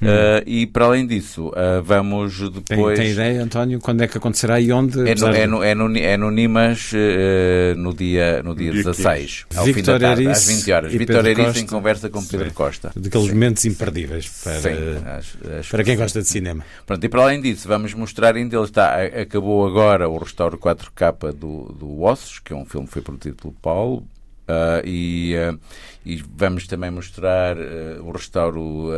[0.00, 2.96] Uh, e para além disso, uh, vamos depois.
[2.96, 4.98] Tem, tem, ideia, António, quando é que acontecerá e onde?
[5.08, 9.46] É no, é no, é no, é no Nimas uh, no dia, no dia 16,
[9.54, 10.92] ao fim da tarde, às 20 horas.
[10.92, 12.54] Vitor Erice em conversa com Pedro Sim.
[12.54, 12.92] Costa.
[12.96, 13.32] Daqueles Sim.
[13.34, 16.64] momentos imperdíveis para, Sim, para quem gosta de cinema.
[16.86, 21.32] Pronto, e para além disso, vamos mostrar ainda, ele está, acabou agora o restauro 4K
[21.32, 24.04] do, do Ossos, que é um filme que foi produzido pelo Paulo.
[24.50, 25.58] Uh, e, uh,
[26.04, 28.90] e, vamos também mostrar uh, o restauro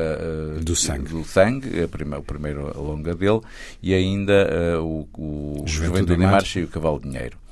[0.62, 3.40] do sangue, do sangue a prima, o primeiro longa dele,
[3.82, 7.42] e ainda o, o Juventude de Marcha e o Cavalo de Dinheiro.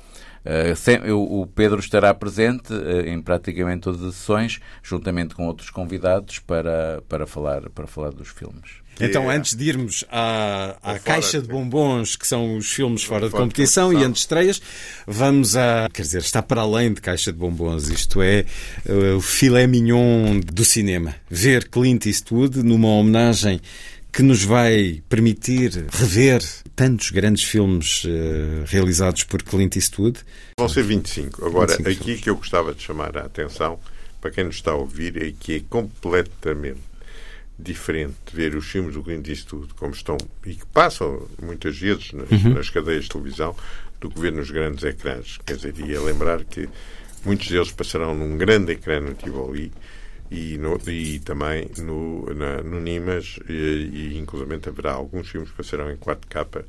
[0.41, 5.45] Uh, sem, eu, o Pedro estará presente uh, em praticamente todas as sessões, juntamente com
[5.45, 8.80] outros convidados, para, para, falar, para falar dos filmes.
[8.99, 13.31] Então, antes de irmos à, à caixa de bombons, que são os filmes fora de
[13.31, 14.61] competição e antes de estreias,
[15.07, 15.89] vamos a.
[15.91, 18.45] Quer dizer, está para além de caixa de bombons, isto é
[18.85, 21.15] uh, o filé mignon do cinema.
[21.29, 23.61] Ver Clint Eastwood numa homenagem
[24.11, 26.43] que nos vai permitir rever
[26.75, 30.19] tantos grandes filmes uh, realizados por Clint Eastwood.
[30.59, 31.45] Vão ser 25.
[31.45, 32.21] Agora, 25 aqui filmes.
[32.21, 33.79] que eu gostava de chamar a atenção,
[34.19, 36.90] para quem nos está a ouvir, é que é completamente
[37.61, 42.29] diferente ver os filmes do Clint Eastwood como estão e que passam muitas vezes nas,
[42.31, 42.53] uhum.
[42.53, 43.55] nas cadeias de televisão
[43.99, 45.37] do que ver nos grandes ecrãs.
[45.45, 46.67] Quer dizer, ia lembrar que
[47.23, 49.71] muitos deles passarão num grande ecrã no Tivoli
[50.29, 55.57] e, no, e também no, na, no Nimas e, e inclusive haverá alguns filmes que
[55.57, 56.65] passarão em 4K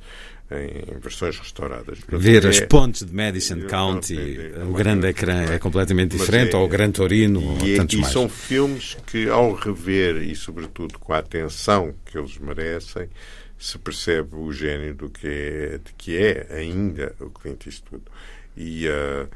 [0.60, 1.98] em versões restauradas.
[2.08, 6.56] Ver é, as pontes de Madison County, é, é, o grande ecrã é completamente diferente,
[6.56, 8.10] ou o Gran Torino, ou tantos e mais.
[8.10, 13.08] E são filmes que, ao rever, e sobretudo com a atenção que eles merecem,
[13.58, 18.04] se percebe o gênio do que é, de que é ainda o Clint Eastwood.
[18.56, 19.28] E, uh,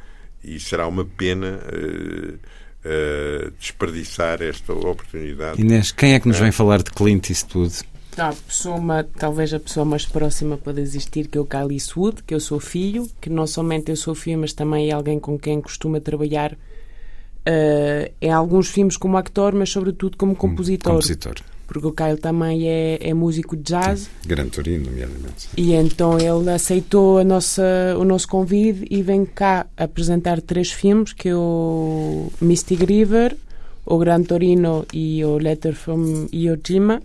[0.42, 1.60] e será uma pena...
[1.72, 2.38] Uh,
[2.86, 5.60] uh, desperdiçar esta oportunidade.
[5.60, 7.82] Inês, quem é que nos vem falar de Clint Eastwood?
[8.18, 12.34] A pessoa, talvez a pessoa mais próxima para existir, que é o Kyle Eastwood, que
[12.34, 15.60] eu sou filho, que não somente eu sou filho, mas também é alguém com quem
[15.60, 20.92] costuma trabalhar uh, em alguns filmes como actor, mas sobretudo como compositor.
[20.92, 24.08] compositor porque o Kyle também é, é músico de jazz.
[24.24, 25.48] Gran Torino, nomeadamente.
[25.56, 31.12] E então ele aceitou a nossa, o nosso convite e vem cá apresentar três filmes,
[31.12, 33.36] que é o Mystic River,
[33.84, 37.02] o Gran Torino e o Letter from Iwo Jima.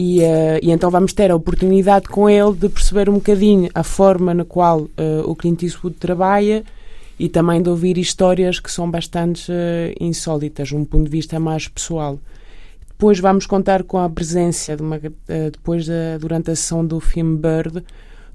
[0.00, 3.82] E, uh, e, então vamos ter a oportunidade com ele de perceber um bocadinho a
[3.82, 4.90] forma na qual uh,
[5.24, 6.62] o Clint Eastwood trabalha
[7.18, 11.40] e também de ouvir histórias que são bastante uh, insólitas, de um ponto de vista
[11.40, 12.16] mais pessoal.
[12.90, 15.00] Depois vamos contar com a presença, de uma,
[15.52, 15.86] depois
[16.20, 17.84] durante a sessão do filme Bird,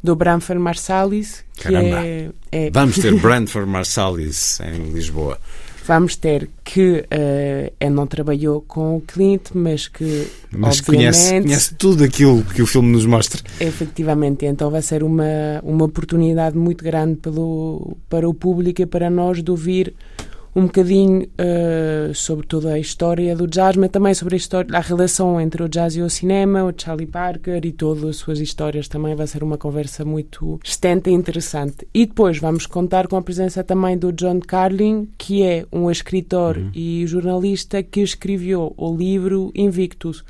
[0.02, 1.44] do Branford Marsalis.
[1.54, 2.06] Que Caramba!
[2.06, 2.72] É, é...
[2.72, 5.38] Vamos ter Branford Marsalis em Lisboa
[5.86, 11.76] vamos ter que uh, ele não trabalhou com o Clint, mas que mas conhece, conhece
[11.76, 13.42] tudo aquilo que o filme nos mostra.
[13.60, 15.24] Efetivamente, então vai ser uma,
[15.64, 19.94] uma oportunidade muito grande pelo, para o público e para nós de ouvir
[20.56, 24.80] um bocadinho uh, sobre toda a história do jazz, mas também sobre a, história, a
[24.80, 28.88] relação entre o jazz e o cinema, o Charlie Parker e todas as suas histórias.
[28.88, 31.88] Também vai ser uma conversa muito extensa e interessante.
[31.94, 36.58] E depois vamos contar com a presença também do John Carlin, que é um escritor
[36.58, 36.70] uhum.
[36.74, 40.24] e jornalista que escreveu o livro Invictus,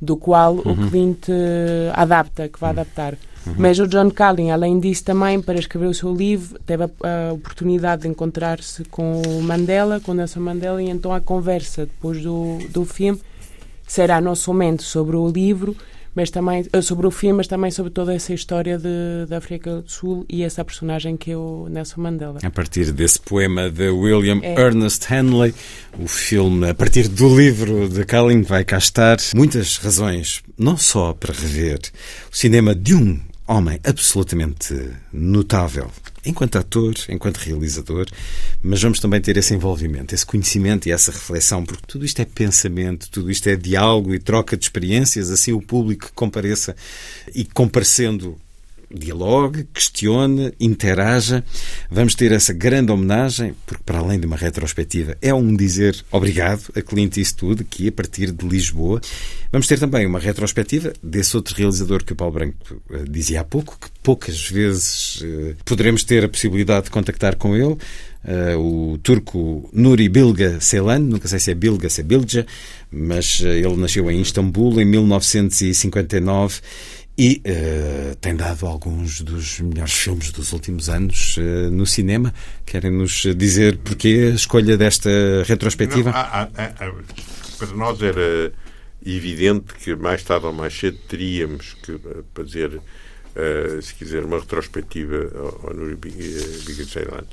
[0.00, 0.72] do qual uhum.
[0.72, 2.80] o Clint uh, adapta, que vai uhum.
[2.80, 3.18] adaptar.
[3.46, 3.54] Uhum.
[3.58, 7.32] Mas o John Carlin, além disso, também, para escrever o seu livro, teve a, a
[7.32, 12.58] oportunidade de encontrar-se com o Mandela, com Nelson Mandela, e então a conversa depois do,
[12.70, 13.20] do filme
[13.86, 15.76] será não somente sobre o livro,
[16.14, 19.82] mas também eh, sobre o filme, mas também sobre toda essa história de, da África
[19.82, 22.38] do Sul e essa personagem que é o Nelson Mandela.
[22.42, 24.60] A partir desse poema de William é.
[24.60, 25.54] Ernest Henley,
[25.98, 29.16] o filme, a partir do livro de Carlin, vai cá estar.
[29.34, 31.80] Muitas razões, não só para rever
[32.30, 33.20] o cinema de um
[33.52, 34.74] homem absolutamente
[35.12, 35.90] notável,
[36.24, 38.06] enquanto ator, enquanto realizador,
[38.62, 42.24] mas vamos também ter esse envolvimento, esse conhecimento e essa reflexão, porque tudo isto é
[42.24, 46.74] pensamento, tudo isto é diálogo e troca de experiências, assim o público compareça
[47.34, 48.38] e comparecendo
[48.94, 51.44] dialogue, questione, interaja.
[51.90, 56.70] Vamos ter essa grande homenagem, porque para além de uma retrospectiva, é um dizer obrigado
[56.76, 59.00] a Clint Eastwood, que a partir de Lisboa.
[59.50, 62.56] Vamos ter também uma retrospectiva desse outro realizador que o Paulo Branco
[62.90, 67.54] eh, dizia há pouco, que poucas vezes eh, poderemos ter a possibilidade de contactar com
[67.54, 67.76] ele.
[68.24, 72.46] Uh, o turco Nuri Bilge Ceylan, nunca sei se é Bilge, se é Bilge,
[72.88, 76.60] mas uh, ele nasceu em Istambul em 1959
[77.16, 82.32] e uh, tem dado alguns dos melhores filmes dos últimos anos uh, no cinema.
[82.64, 85.10] Querem-nos dizer porquê a escolha desta
[85.46, 86.10] retrospectiva?
[86.10, 86.92] Não, há, há, há,
[87.58, 88.52] para nós era
[89.04, 92.00] evidente que mais tarde ou mais cedo teríamos que
[92.34, 95.30] fazer, uh, se quiser, uma retrospectiva
[95.64, 97.24] ao, Nuri Bilge Ceylan.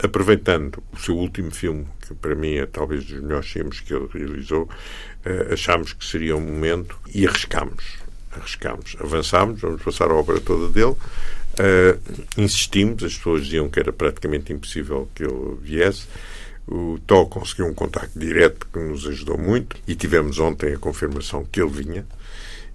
[0.00, 4.08] aproveitando o seu último filme, que para mim é talvez dos melhores filmes que ele
[4.12, 4.68] realizou,
[5.52, 8.05] achámos que seria um momento e arriscámos
[8.36, 10.96] arriscámos, avançámos, vamos passar a obra toda dele.
[11.58, 11.98] Uh,
[12.36, 16.06] insistimos, as pessoas diziam que era praticamente impossível que ele viesse.
[16.66, 21.44] O Tó conseguiu um contacto direto que nos ajudou muito e tivemos ontem a confirmação
[21.44, 22.06] que ele vinha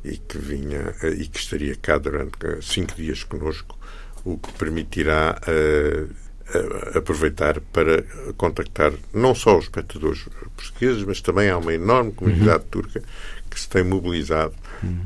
[0.03, 3.78] e que vinha uh, e que estaria cá durante cinco dias conosco,
[4.26, 8.03] o que permitirá uh, aproveitar para
[8.36, 12.70] contactar não só os espectadores portugueses, mas também há uma enorme comunidade uhum.
[12.70, 13.03] turca
[13.49, 14.53] que se tem mobilizado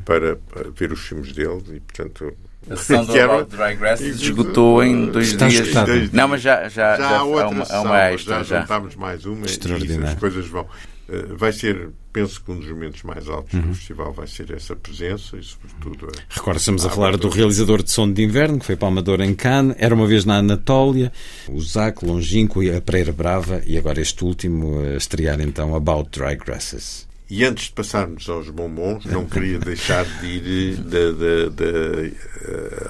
[0.04, 2.32] para, para ver os filmes dele e, portanto,
[2.70, 3.44] a sessão do era...
[3.44, 5.68] Drag Race esgotou em dois Está dias.
[5.68, 6.10] Esgotado.
[6.12, 8.34] Não, mas já, já, já, já há outra uma, sessão, uma extra.
[8.38, 10.66] Já, já juntámos mais uma e as coisas vão.
[11.08, 13.60] Uh, vai ser, penso que um dos momentos mais altos Uhum.
[13.68, 17.80] do festival vai ser essa presença e, sobretudo, a- Recordo, estamos a falar do realizador
[17.80, 21.12] de Som de Inverno, que foi palmador em Cannes, era uma vez na Anatólia,
[21.48, 26.10] o Zac Longínquo e a Pereira Brava, e agora este último a estrear então About
[26.10, 27.06] Dry Grasses.
[27.28, 31.48] E antes de passarmos aos bombons, não queria deixar de ir da, da,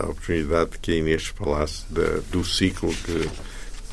[0.02, 3.28] da oportunidade que a Inês falasse da- do ciclo que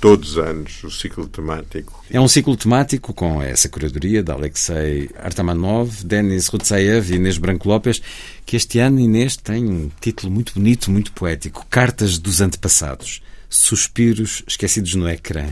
[0.01, 2.03] todos os anos, o ciclo temático.
[2.11, 7.69] É um ciclo temático com essa curadoria de Alexei Artamanov, Denis Rutsaev e Inês Branco
[7.69, 8.01] Lopes,
[8.45, 13.21] que este ano, Inês, tem um título muito bonito, muito poético: Cartas dos Antepassados.
[13.49, 15.45] Suspiros esquecidos no ecrã.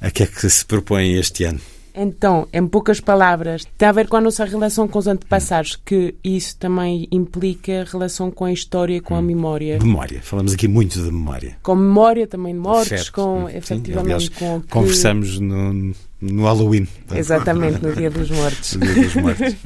[0.00, 1.60] A que é que se propõe este ano?
[1.98, 6.14] Então, em poucas palavras, tem a ver com a nossa relação com os antepassados, que
[6.22, 9.78] isso também implica relação com a história, com a memória.
[9.78, 10.20] Memória.
[10.22, 11.56] Falamos aqui muito de memória.
[11.62, 13.12] Com memória também de mortes, Afeto.
[13.12, 14.68] com, Sim, efetivamente, aliás, com que...
[14.68, 16.86] Conversamos no, no Halloween.
[17.14, 18.74] Exatamente, no Dia dos Mortos.
[18.78, 19.56] No Dia dos Mortos.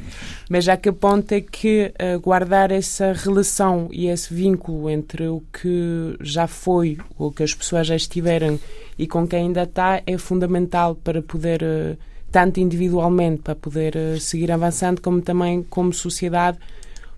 [0.49, 6.15] Mas já que aponta que uh, guardar essa relação e esse vínculo entre o que
[6.21, 8.59] já foi, o que as pessoas já estiveram
[8.97, 11.97] e com quem ainda está é fundamental para poder, uh,
[12.33, 16.57] tanto individualmente, para poder uh, seguir avançando, como também como sociedade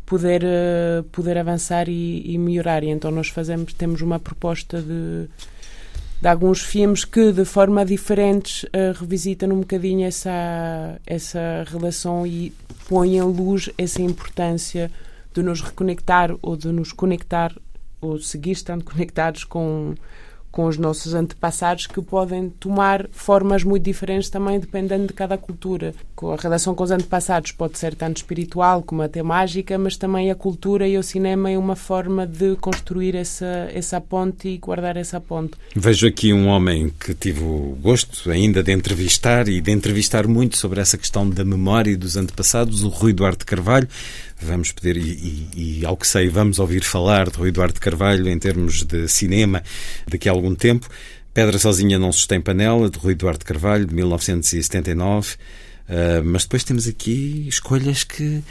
[0.05, 0.43] poder,
[1.11, 2.83] poder avançar e, e melhorar.
[2.83, 5.27] E então nós fazemos, temos uma proposta de
[6.21, 12.53] de alguns filmes que de forma diferentes uh, revisitam um bocadinho essa, essa relação e
[12.87, 14.89] põem em luz essa importância
[15.33, 17.53] de nos reconectar ou de nos conectar
[17.99, 19.93] ou seguir estando conectados com,
[20.55, 25.93] com os nossos antepassados que podem tomar formas muito diferentes também dependendo de cada cultura.
[26.17, 30.35] A relação com os antepassados pode ser tanto espiritual como até mágica, mas também a
[30.35, 35.19] cultura e o cinema é uma forma de construir essa, essa ponte e guardar essa
[35.19, 35.55] ponte.
[35.75, 40.55] Vejo aqui um homem que tive o gosto ainda de entrevistar e de entrevistar muito
[40.55, 43.89] sobre essa questão da memória e dos antepassados, o Rui Duarte Carvalho.
[44.41, 48.27] Vamos pedir, e, e, e ao que sei, vamos ouvir falar de Rui Duarte Carvalho
[48.29, 49.63] em termos de cinema
[50.07, 50.87] daqui a algum tempo.
[51.33, 55.35] Pedra Sozinha Não Sustém Panela, de Rui Duarte Carvalho, de 1979.
[55.87, 58.41] Uh, mas depois temos aqui escolhas que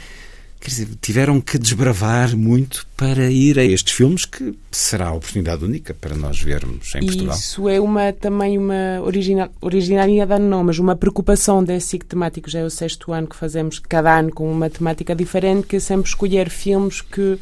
[0.59, 5.63] quer dizer, tiveram que desbravar muito para ir a estes filmes que será a oportunidade
[5.63, 7.35] única para nós vermos em Portugal.
[7.35, 12.49] Isso é uma, também uma original, originalidade, não, mas uma preocupação desse ciclo temático.
[12.49, 15.79] Já é o sexto ano que fazemos cada ano com uma temática diferente, que é
[15.79, 17.37] sempre escolher filmes que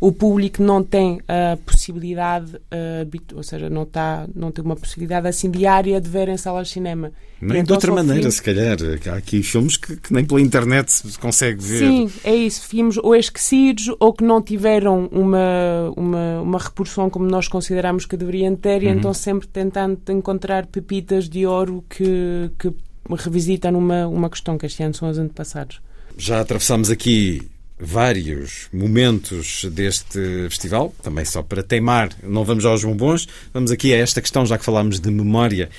[0.00, 5.28] o público não tem a possibilidade, uh, ou seja, não, tá, não tem uma possibilidade
[5.28, 7.12] assim diária de ver em salas de cinema.
[7.38, 8.34] Nem então, de outra maneira, filmes...
[8.34, 8.78] se calhar.
[9.12, 11.78] Há aqui filmes que, que, nem pela internet se consegue ver.
[11.78, 12.66] Sim, é isso.
[12.66, 18.16] Filmes ou esquecidos ou que não tiveram uma, uma, uma reprodução como nós consideramos que
[18.16, 18.88] deveriam ter, uhum.
[18.88, 22.72] e então sempre tentando encontrar pepitas de ouro que, que
[23.18, 25.82] revisitam uma, uma questão que este ano são os antepassados.
[26.16, 30.18] Já atravessamos aqui vários momentos deste
[30.48, 34.58] festival, também só para teimar, não vamos aos bombons, vamos aqui a esta questão, já
[34.58, 35.70] que falámos de memória,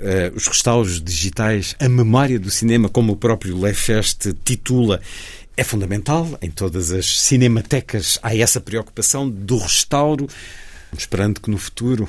[0.00, 5.00] uh, os restauros digitais, a memória do cinema, como o próprio Lefest titula,
[5.56, 6.38] é fundamental.
[6.40, 10.28] Em todas as cinematecas há essa preocupação do restauro.
[10.96, 12.08] Esperando que no futuro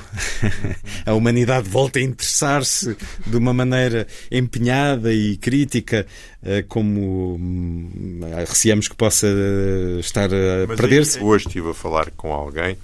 [1.04, 6.06] a humanidade volte a interessar-se de uma maneira empenhada e crítica,
[6.68, 9.28] como hum, receamos que possa
[9.98, 11.20] estar a perder-se.
[11.20, 12.76] Hoje estive a falar com alguém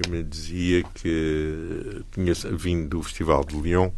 [0.00, 3.90] que me dizia que tinha vindo do Festival de Lyon,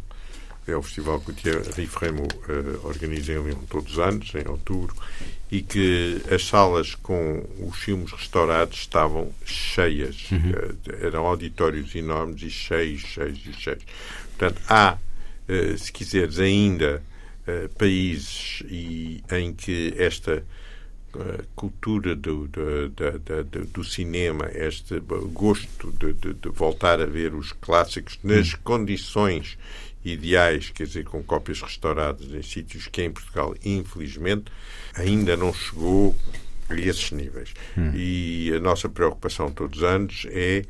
[0.65, 4.33] que é o festival que o Thierry Fremo uh, organiza em Lyon todos os anos,
[4.35, 4.95] em outubro,
[5.53, 10.31] e que as salas com os filmes restaurados estavam cheias.
[10.31, 10.49] Uhum.
[10.49, 13.83] Uh, eram auditórios enormes e cheios, cheios e cheios.
[14.29, 14.97] Portanto, há,
[15.47, 17.03] uh, se quiseres, ainda
[17.77, 20.45] países e, em que esta
[21.57, 24.97] cultura do, do, do, do, cinema, este
[25.33, 29.57] gosto de, de, de, voltar a ver os clássicos nas condições
[30.03, 34.45] ideais, quer dizer, com cópias restauradas em sítios que em Portugal, infelizmente,
[34.95, 36.15] ainda não chegou
[36.69, 37.53] a esses níveis.
[37.77, 37.91] Hum.
[37.95, 40.63] E a nossa preocupação todos os anos é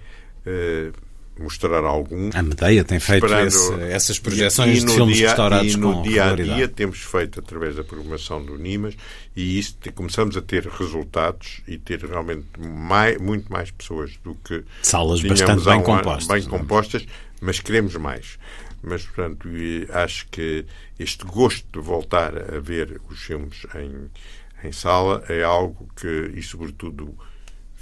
[0.46, 0.94] uh,
[1.40, 2.30] mostrar algum.
[2.34, 6.26] A Medeia tem feito esse, essas projeções de filmes dia, restaurados e no com dia
[6.26, 8.96] a dia temos feito através da programação do Nimas
[9.36, 14.64] e isso começamos a ter resultados e ter realmente mais, muito mais pessoas do que
[14.84, 17.06] salas bastante bem compostas, bem compostas,
[17.42, 18.38] mas queremos mais.
[18.82, 19.48] Mas portanto
[19.92, 20.66] acho que
[21.00, 26.44] este gosto de voltar a ver os filmes em, em sala é algo que e
[26.44, 27.18] sobretudo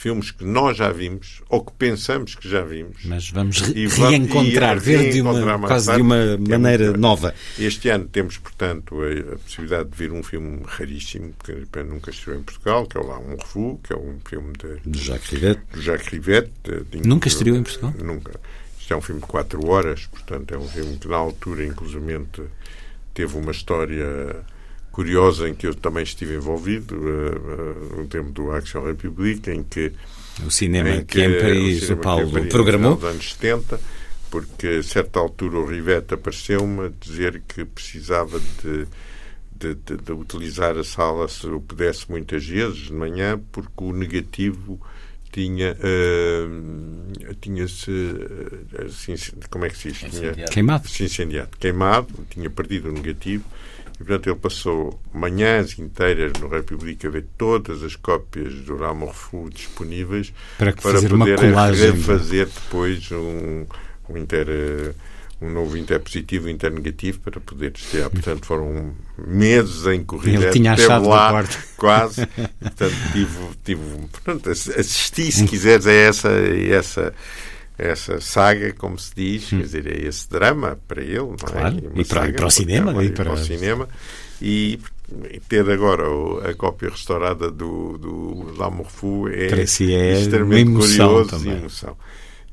[0.02, 2.98] filmes que nós já vimos ou que pensamos que já vimos.
[3.06, 6.98] Mas vamos re E reencontrar, ver de uma, quase de tarde, uma que é maneira
[6.98, 7.36] nova.
[7.60, 12.38] Este ano temos, portanto, a, a possibilidade de ver um filme raríssimo que nunca esteve
[12.38, 15.30] em Portugal, que é o Lá um Refu, que é um filme de, De Jacques
[15.30, 15.62] Rivette.
[15.72, 16.52] do Jacques Rivette.
[16.64, 17.94] de- de- Nunca estreou em Portugal?
[18.04, 18.40] Nunca.
[18.80, 22.42] Isto é um filme de quatro horas, portanto é um filme que na altura, inclusivamente,
[23.14, 24.36] teve uma história
[24.92, 29.64] curiosa em que eu também estive envolvido, uh, uh, no tempo do Action Republic, em
[29.64, 29.92] que
[30.46, 32.92] O cinema em que, em Paris o que Paulo Paris, programou.
[32.92, 33.80] no final dos anos 70,
[34.30, 38.86] porque a certa altura o Rivette apareceu-me a dizer que precisava de,
[39.56, 43.92] de, de- de utilizar a sala se eu pudesse muitas vezes de manhã, porque o
[43.94, 44.80] negativo
[45.32, 47.92] tinha ah, tinha-se
[48.78, 49.16] ah, assim,
[49.50, 50.12] como é que se diz?
[50.12, 50.34] Tinha.
[50.48, 50.88] Queimado.
[50.90, 53.44] se incendiado, queimado, tinha perdido o negativo
[54.02, 59.50] e, portanto, ele passou manhãs inteiras no República a ver todas as cópias do Ramorfu
[59.54, 61.92] disponíveis Para que fazer poder colagem.
[61.92, 63.66] refazer depois um,
[64.10, 64.96] um, inter,
[65.40, 68.10] um novo interpositivo e internegativo para poder estrear.
[68.10, 71.44] Portanto, foram meses em o Ele tinha a esteve chave do lá,
[71.78, 72.26] quase.
[72.60, 73.82] Portanto, tive, tive,
[74.12, 77.14] portanto, assisti, se quiseres, a essa, a essa
[77.78, 81.36] essa saga, como se diz, quer dizer, é esse drama para ele, não Hum.
[81.44, 82.00] Claro, é?
[82.00, 83.90] E para- saga, e para o cinema, uma- e para para- o cinema.
[84.42, 84.80] E,
[85.50, 86.04] ter agora
[86.50, 91.54] a cópia restaurada do, do L'amour fou é si é extremamente curioso também.
[91.54, 91.98] e emoção.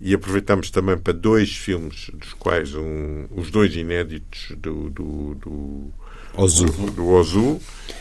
[0.01, 5.93] E aproveitamos também para dois filmes, dos quais um, os dois inéditos do, do, do
[6.39, 6.67] Ozu.
[6.67, 7.61] do Ozu.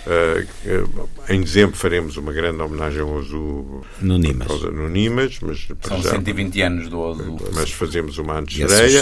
[0.10, 4.48] eh, que, em dezembro faremos uma grande homenagem ao Ozu No Nimas.
[4.48, 7.36] causa- no Nimas, mas, São já- 120 anos do Ozu.
[7.54, 9.02] mas fazemos uma antestreia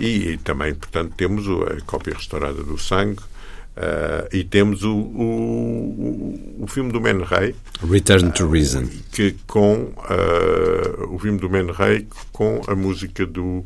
[0.00, 3.20] e, e também, portanto, temos a cópia restaurada do Sangue
[3.76, 7.54] eh, e temos o, o, o, filme do Man Ray
[7.88, 8.88] Return to Reason.
[9.12, 13.64] que com eh, o filme do Man Ray com a música do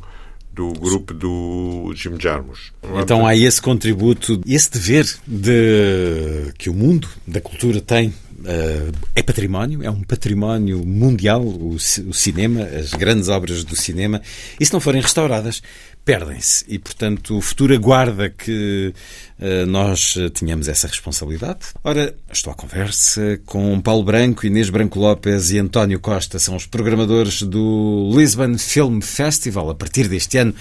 [0.55, 2.73] do grupo do Jim Jarmusch.
[3.03, 8.15] Então há esse contributo, esse dever de que o mundo da cultura tem.
[8.47, 14.21] Eh, é património, é um património mundial, o, o cinema, as grandes obras do cinema,
[14.61, 15.63] e se não forem restauradas,
[16.05, 16.65] perdem-se.
[16.69, 18.93] E, portanto, o futuro aguarda que
[19.41, 21.61] eh, nós eh, tenhamos essa responsabilidade.
[21.83, 26.67] Ora, estou à conversa com Paulo Branco, Inês Branco Lopes e António Costa, são os
[26.67, 30.55] programadores do Lisbon Film Festival, a partir deste ano.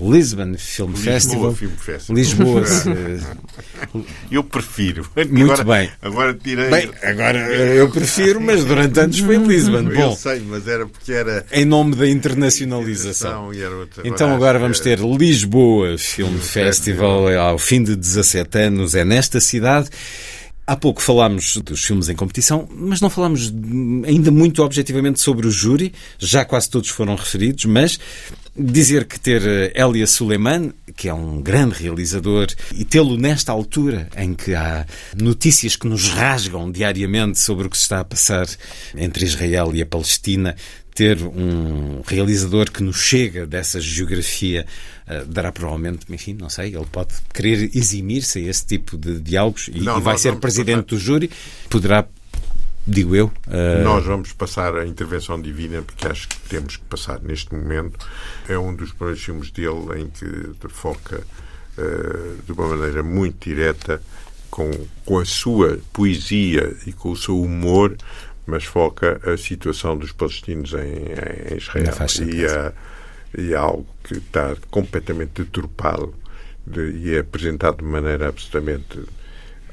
[0.00, 1.54] Lisbon Film Lisboa Festival.
[1.54, 2.16] Film Festival.
[2.16, 2.64] Lisboa.
[4.30, 5.08] Eu prefiro.
[5.30, 5.90] Muito agora, bem.
[6.02, 6.68] Agora tirei.
[6.70, 9.88] Bem, agora eu prefiro, mas durante anos foi Lisbon.
[9.90, 11.46] eu Bom, sei, mas era porque era.
[11.52, 13.50] em nome da internacionalização.
[14.04, 18.94] Então agora vamos ter Lisboa Film Festival ao fim de 17 anos.
[18.94, 19.88] É nesta cidade.
[20.68, 23.54] Há pouco falámos dos filmes em competição, mas não falámos
[24.04, 25.94] ainda muito objetivamente sobre o júri.
[26.18, 28.00] Já quase todos foram referidos, mas
[28.58, 34.08] dizer que ter eh, Elia Suleiman, que é um grande realizador, e tê-lo nesta altura
[34.16, 34.84] em que há
[35.16, 38.48] notícias que nos rasgam diariamente sobre o que se está a passar
[38.96, 40.56] entre Israel e a Palestina,
[40.96, 44.64] ter um realizador que nos chega dessa geografia
[45.06, 49.68] eh, dará provavelmente, enfim, não sei, ele pode querer eximir-se a esse tipo de diálogos
[49.68, 51.30] e, Não, e vai ser vamos presidente do júri,
[51.68, 52.06] poderá,
[52.86, 57.20] digo eu, eh, Nós vamos passar a intervenção divina, porque acho que temos que passar
[57.20, 57.98] neste momento.
[58.48, 61.22] É um dos primeiros filmes dele em que foca
[61.76, 64.00] eh, de uma maneira muito direta,
[64.50, 64.70] com,
[65.04, 67.94] com a sua poesia e com o seu humor,
[68.46, 70.76] mas foca a situação dos palestinos em,
[71.52, 71.84] em Israel.
[72.36, 72.72] E, a-
[73.36, 76.14] e é algo que está completamente deturpado
[76.66, 79.00] de- e é apresentado de maneira absolutamente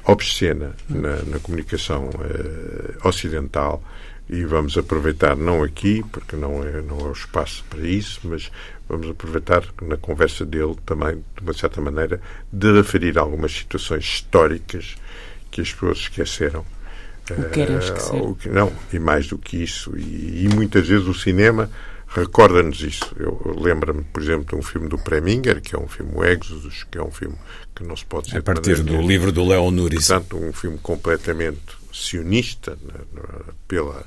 [0.04, 3.82] obscena na, na comunicação eh, ocidental.
[4.28, 8.50] E vamos aproveitar não aqui porque não é não é o espaço para isso mas
[8.88, 12.18] vamos aproveitar na conversa dele também de uma certa maneira
[12.50, 14.96] de referir algumas situações históricas
[15.50, 16.64] que as pessoas esqueceram
[17.30, 18.20] O que querem Eh, esquecer.
[18.22, 21.70] o que- não e mais do que isso e, e muitas vezes o cinema
[22.08, 23.12] recorda-nos isso.
[23.18, 26.24] Eu eu lembro-me, por exemplo, de um filme do Preminger, que é um filme o
[26.24, 27.34] Exodus, que é um filme
[27.74, 30.06] que não se pode ser a partir do livro do Leon Nuris.
[30.06, 31.60] Portanto, um filme completamente
[31.92, 33.22] sionista né,
[33.66, 34.04] pela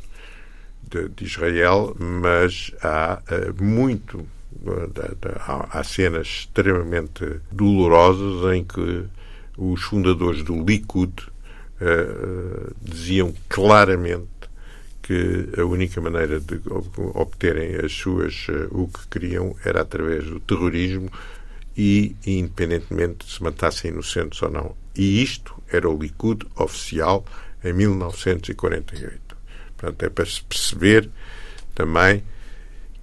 [0.89, 4.25] de, de Israel, mas há eh, muito
[4.65, 9.03] eh, da- da- há, há cenas extremamente dolorosas em que
[9.57, 11.11] os fundadores do Likud
[11.79, 14.27] eh, diziam claramente
[15.01, 20.25] que a única maneira de ob- obterem as suas eh, o que queriam era através
[20.25, 21.09] do terrorismo
[21.77, 24.75] e independentemente de se matassem inocentes ou não.
[24.95, 27.23] E isto era o Likud oficial
[27.63, 29.37] em 1948.
[29.77, 31.09] Portanto, é para se perceber
[31.75, 32.23] também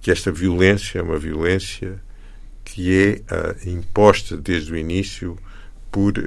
[0.01, 1.99] que esta violência é uma violência
[2.63, 5.37] que é uh, imposta desde o início
[5.95, 6.23] por uh,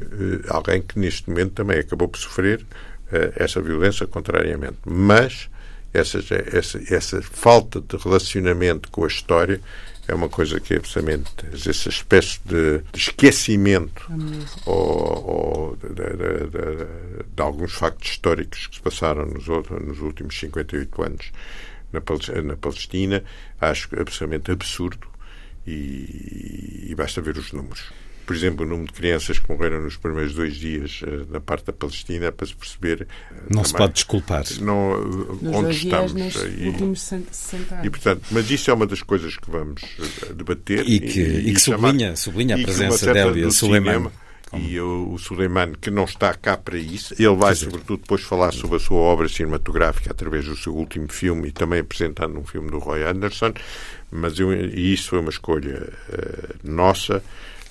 [0.48, 4.78] alguém que neste momento também acabou por sofrer uh, essa violência contrariamente.
[4.86, 5.50] Mas
[5.92, 9.60] essa, essa, essa falta de relacionamento com a história
[10.06, 14.10] é uma coisa que é absolutamente essa espécie de, de esquecimento
[14.64, 21.02] ou, ou de, de, de, alguns factos históricos que se passaram nos, nos últimos 58
[21.02, 21.30] anos
[21.92, 22.00] na,
[22.42, 23.22] na Palestina,
[23.60, 25.06] acho absolutamente absurdo
[25.66, 27.92] e, e basta ver os números
[28.28, 31.64] por exemplo, o número de crianças que morreram nos primeiros dois dias uh, na parte
[31.64, 33.08] da Palestina, para se perceber.
[33.30, 34.44] Uh, não também, se pode desculpar.
[34.60, 36.34] Não, uh, nos onde estamos.
[36.58, 37.86] E, últimos 60 anos.
[37.86, 39.80] E, portanto, mas isso é uma das coisas que vamos
[40.36, 40.86] debater.
[40.86, 44.10] E que, e, e que sublinha, sublinha a presença dela e a Suleiman.
[44.52, 48.52] E o, o Suleiman, que não está cá para isso, ele vai, sobretudo, depois falar
[48.52, 52.70] sobre a sua obra cinematográfica através do seu último filme e também apresentando um filme
[52.70, 53.54] do Roy Anderson.
[54.10, 55.90] Mas eu, e isso foi uma escolha
[56.62, 57.22] nossa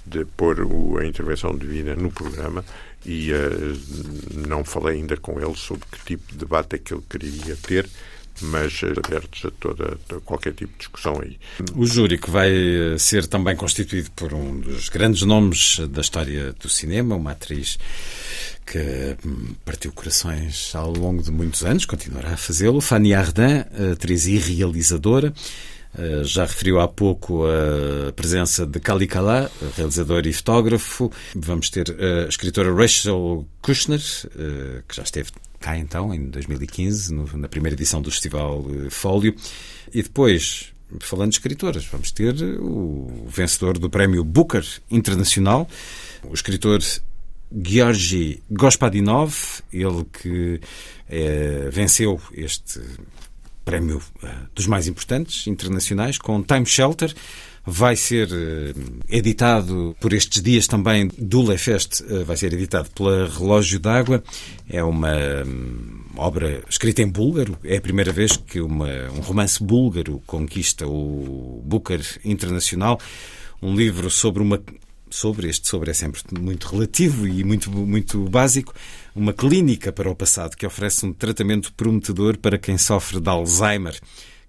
[0.10, 2.64] de pôr o, a intervenção divina no programa
[3.05, 7.03] e uh, não falei ainda com ele sobre que tipo de debate é que ele
[7.10, 7.89] queria ter,
[8.41, 11.38] mas uh, abertos a toda a qualquer tipo de discussão aí.
[11.76, 16.53] O júri que vai eh, ser também constituído por um dos grandes nomes da história
[16.53, 17.78] do cinema, uma atriz
[18.66, 24.28] que hum, partiu corações ao longo de muitos anos, continuará a fazê-lo, Fanny Ardant, atriz
[24.28, 25.34] e realizadora.
[25.98, 31.12] Eh, já referiu há pouco a presença de Kali Kala, realizador e fotógrafo.
[31.36, 37.48] Vamos ter a escritora Rachel Kushner, eh, que já esteve cá então, em 2015, na
[37.48, 39.36] primeira edição do Festival eh, Fólio.
[39.91, 45.68] E depois, falando de escritoras, vamos ter o vencedor do prémio Booker Internacional,
[46.24, 46.80] o escritor
[47.52, 50.60] Georgi Gospodinov, ele que
[51.10, 52.82] é, venceu este
[53.68, 57.13] prémio uh, dos mais importantes internacionais, com Time Shelter.
[57.65, 63.28] Vai ser uh, editado por estes dias também do Lefest, uh, vai ser editado pela
[63.28, 64.24] Relógio d'Água.
[64.70, 65.13] É uma
[65.45, 67.57] um, obra escrita em búlgaro.
[67.61, 72.97] É a primeira vez que uma, um romance búlgaro conquista o Booker Internacional.
[73.61, 74.61] Um livro sobre uma
[75.10, 78.74] sobre, este sobre é sempre muito relativo e muito, muito básico,
[79.16, 83.99] uma clínica para o passado que oferece um tratamento prometedor para quem sofre de Alzheimer.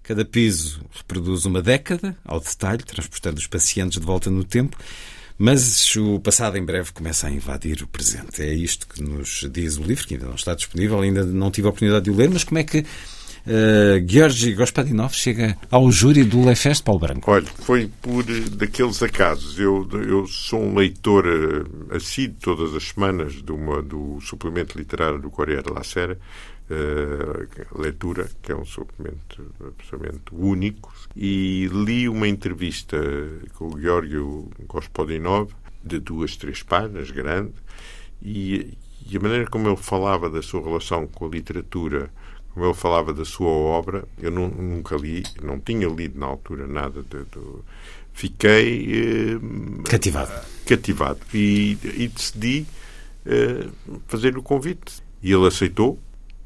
[0.03, 4.77] Cada piso reproduz uma década, ao detalhe, transportando os pacientes de volta no tempo,
[5.37, 8.41] mas o passado em breve começa a invadir o presente.
[8.41, 11.67] É isto que nos diz o livro, que ainda não está disponível, ainda não tive
[11.67, 12.85] a oportunidade de o ler, mas como é que
[13.45, 14.55] uh, Georgi
[15.11, 17.31] chega ao júri do Lefest Paulo Branco?
[17.31, 19.59] Olha, foi por daqueles acasos.
[19.59, 25.19] Eu, eu sou um leitor uh, assíduo todas as semanas de uma, do suplemento literário
[25.19, 26.17] do Correio La Sera,
[26.69, 32.97] uh, leitura, que é um suplemento absolutamente único, e li uma entrevista
[33.55, 35.51] com o Georgio Gospodinov,
[35.83, 37.53] de duas, três páginas, grande,
[38.21, 38.77] e,
[39.09, 42.11] e a maneira como ele falava da sua relação com a literatura
[42.59, 46.67] como ele falava da sua obra, eu não, nunca li, não tinha lido na altura
[46.67, 47.39] nada de, de
[48.11, 50.33] fiquei eh, cativado,
[50.65, 52.65] cativado e, e decidi
[53.25, 53.65] eh,
[54.07, 55.97] fazer o convite e ele aceitou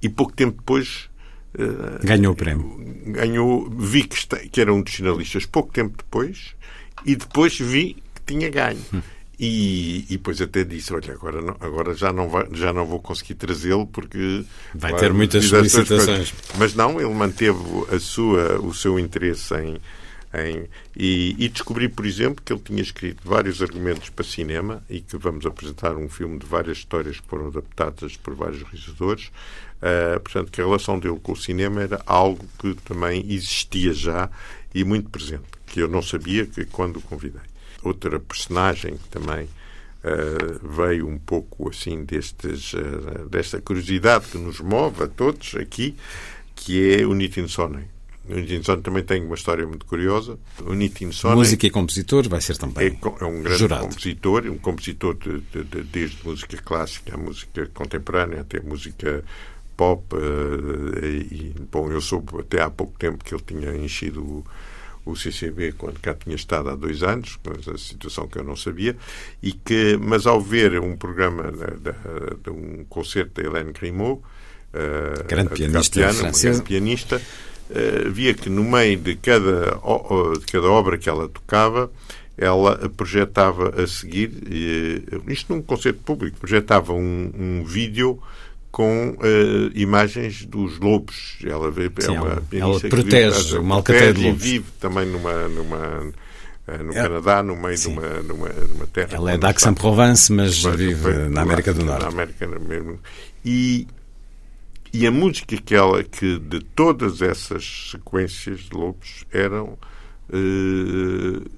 [0.04, 1.10] e pouco tempo depois
[1.58, 2.78] eh, ganhou o prémio.
[3.08, 6.54] Ganhou, vi que, que era um dos finalistas pouco tempo depois
[7.04, 8.80] e depois vi que tinha ganho.
[8.94, 9.02] Hum.
[9.46, 13.02] E, e depois até disse, olha, agora, não, agora já, não vai, já não vou
[13.02, 14.46] conseguir trazê-lo porque...
[14.74, 16.34] Vai ter muitas solicitações.
[16.58, 17.60] Mas não, ele manteve
[17.94, 19.82] a sua, o seu interesse em...
[20.34, 25.02] em e, e, descobri, por exemplo, que ele tinha escrito vários argumentos para cinema e
[25.02, 29.26] que vamos apresentar um filme de várias histórias que foram adaptadas por vários realizadores.
[29.26, 34.30] Uh, portanto, que a relação dele com o cinema era algo que também existia já
[34.74, 37.42] e muito presente, que eu não sabia que quando o convidei
[37.84, 44.60] outra personagem que também uh, veio um pouco assim destes, uh, desta curiosidade que nos
[44.60, 45.96] move a todos aqui,
[46.56, 47.86] que é o Nitin Sonnen.
[48.30, 50.38] O Nitin Sonnen também tem uma história muito curiosa.
[50.66, 53.84] O Nitin Sonnen música e compositor vai ser também é, é um grande jurado.
[53.84, 59.24] compositor, um compositor de, de, de, desde música clássica música contemporânea até música
[59.76, 60.04] pop.
[60.16, 64.46] Uh, e, bom, eu soube até há pouco tempo que ele tinha enchido
[65.06, 68.56] o CCB quando cá tinha estado há dois anos, mas a situação que eu não
[68.56, 68.96] sabia,
[69.42, 74.22] e que, mas ao ver um programa de, de um concerto da Hélène Grimaud,
[74.74, 77.22] uh, grande pianista, piano, grande pianista
[77.70, 79.80] uh, via que no meio de cada,
[80.40, 81.92] de cada obra que ela tocava,
[82.38, 88.20] ela projetava a seguir, uh, isto num concerto público, projetava um, um vídeo
[88.74, 89.16] com uh,
[89.76, 91.38] imagens dos lobos.
[91.46, 94.44] Ela vê, é Sim, uma ela, ela protege vive, uma alcateia de protege e lobos.
[94.44, 99.10] vive também numa, numa uh, no É- Canadá, no meio de uma, numa, numa terra.
[99.12, 102.08] Ela é está- Aix-en-Provence, mas Mas vive na América do Na Norte.
[102.14, 103.00] América mesmo.
[103.46, 103.86] E,
[104.92, 109.78] e a música que ela, que de todas essas sequências de lobos eram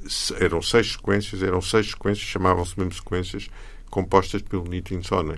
[0.08, 3.48] se- eram seis sequências, eram seis sequências, chamavam-se mesmo sequências,
[3.90, 5.38] compostas pelo Nitin Sonnen.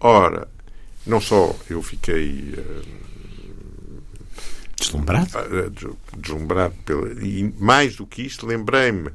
[0.00, 0.48] Ora,
[1.06, 2.82] não só eu fiquei eh,
[4.78, 5.30] Deslumbrado?
[5.38, 9.10] eh, des- deslumbrado pela, e mais do que isto, lembrei-me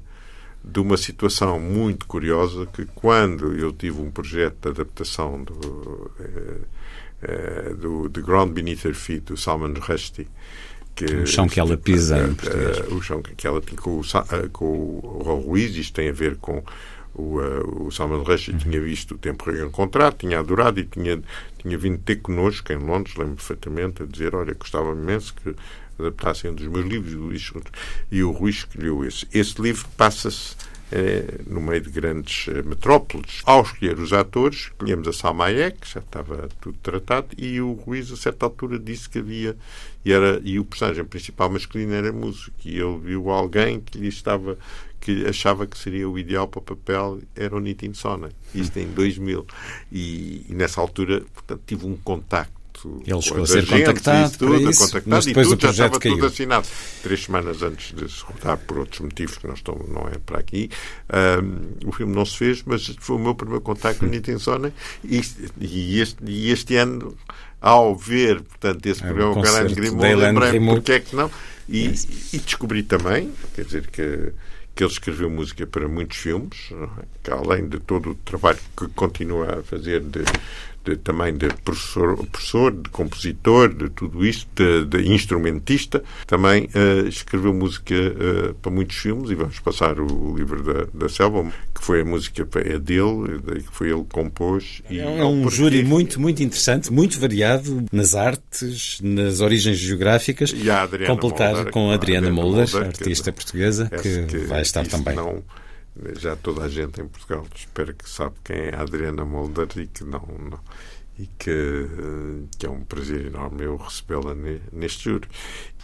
[0.64, 6.58] de uma situação muito curiosa que quando eu tive um projeto de adaptação do, eh,
[7.24, 10.28] eh, do The Ground Beneath Her Feet, do Salman Rushdie,
[10.96, 12.78] que, O chão que ela pisa, em eh, português.
[12.80, 16.14] eh, o chão que ela pisa com o, eh, com o Ruiz, isto tem a
[16.14, 16.64] ver com
[17.18, 21.22] o, eh, o Salman Rushdie tinha visto o tempo reencontrado, tinha adorado e tinha,
[21.58, 25.56] tinha vindo ter connosco em Londres, lembro perfeitamente, a dizer, olha, gostava imenso que
[26.00, 27.52] adaptassem um dos meus livros, Luís-
[28.12, 29.28] e o Rui escolheu esse.
[29.34, 30.56] Esse livro passa-se
[30.92, 33.42] eh, no meio de grandes eh, metrópoles.
[33.46, 38.12] Ao escolher os atores, escolhemos a Salma que já estava tudo tratado, e o Ruiz,
[38.12, 39.58] a certa altura, disse que havia,
[40.06, 44.08] e, era, e o personagem principal masculino era músico, e ele viu alguém que lhe
[44.08, 44.58] estava
[45.00, 48.32] que achava que seria o ideal para o papel era o Nitin Sonnen.
[48.54, 49.46] Isto em 2000.
[49.92, 54.28] E, e nessa altura, portanto, tive um contacto Ele com chegou a ser agentes, contactado
[54.28, 56.26] isso tudo, isso, contactado, mas e depois o projeto estava tudo caiu.
[56.26, 56.68] assinado.
[57.04, 60.40] Três semanas antes de se rodar, por outros motivos que não, estão, não é para
[60.40, 60.70] aqui,
[61.10, 64.40] ahm, o filme não se fez, mas foi o meu primeiro contacto com o Nitin
[64.40, 64.74] Sonnen
[65.04, 65.22] e,
[65.60, 67.16] e, este, e este ano,
[67.62, 71.32] ao ver, portanto, esse É, o programa da Grimaud, Hélène lembrei-me porque é que não.
[71.70, 71.94] E,
[72.32, 74.32] e descobri também, quer dizer, que,
[74.78, 76.70] que ele escreveu música para muitos filmes,
[77.24, 80.20] que além de todo o trabalho que continua a fazer de,
[80.90, 87.08] de- também de professor, professor, de compositor, de tudo isto, de, de instrumentista, também eh,
[87.08, 91.44] escreveu música eh, para muitos filmes e vamos passar o, o livro da, da Selva,
[91.76, 94.82] que foi a música é dele, que foi ele que compôs.
[94.90, 100.54] E É um júri muito, muito interessante, muito variado nas artes, nas origens geográficas.
[101.56, 102.36] Molder, com a Adriana Adriana
[102.88, 105.16] artista que- portuguesa, que, que vai estar também.
[105.16, 105.44] Não,
[106.20, 109.88] já toda a gente em Portugal espero que sabe quem é a Adriana Molder e
[109.88, 110.60] que não, não-
[111.20, 115.28] e que, eh, que é um prazer enorme eu recebê-la ne- neste júri.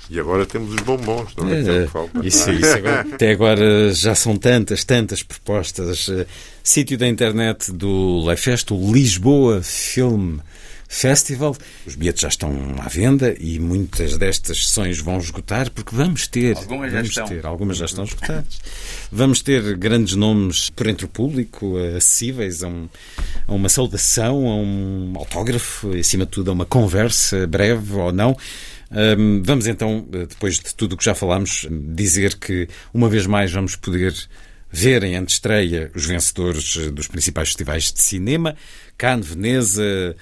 [0.07, 1.64] E agora temos os bombons, não é?
[1.64, 2.28] Que é.
[2.28, 6.07] Isso, isso agora- até agora já são tantas, tantas propostas.
[6.09, 6.28] Eh,
[6.64, 10.38] Sítio da internet do Leifest, o Lisboa Film
[10.93, 11.57] Festival.
[11.87, 16.55] Os bilhetes já estão à venda e muitas destas sessões vão esgotar, porque vamos ter.
[16.55, 17.27] Algumas já vamos estão.
[17.27, 18.59] ter, algumas já estão esgotadas.
[19.11, 22.87] Vamos ter grandes nomes por entre o público, acessíveis a, um-
[23.47, 28.11] a uma saudação, a um autógrafo, e, acima de tudo a uma conversa breve ou
[28.11, 28.37] não.
[29.17, 33.51] Hum, vamos então, depois de tudo o que já falámos, dizer que uma vez mais
[33.51, 34.13] vamos poder
[34.75, 38.55] ver em antestreia os vencedores dos principais festivais de cinema,
[38.97, 40.15] Cannes, Veneza,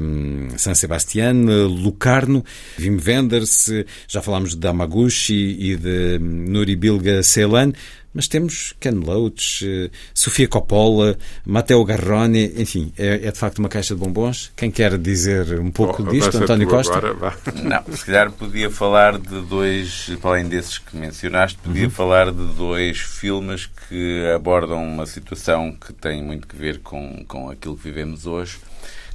[0.00, 2.44] hum, San Sebastián, Lucarno,
[2.78, 3.70] Wim Wenders,
[4.08, 7.72] já falámos de Damaguchi e de Nuri Bilge Ceylan,
[8.16, 13.68] mas temos Ken Loach, eh, Sofia Coppola, Matteo Garrone, enfim, é, é de facto uma
[13.68, 14.50] caixa de bombons.
[14.56, 16.96] Quem quer dizer um pouco Bom, disto, António Costa?
[16.96, 17.36] agora.
[17.62, 22.54] Não, se calhar podia falar de dois, para além desses que mencionaste, podia falar de
[22.54, 27.84] dois filmes que abordam uma situação que tem muito que ver com, com aquilo que
[27.84, 27.95] vivemos
[28.26, 28.58] hoje,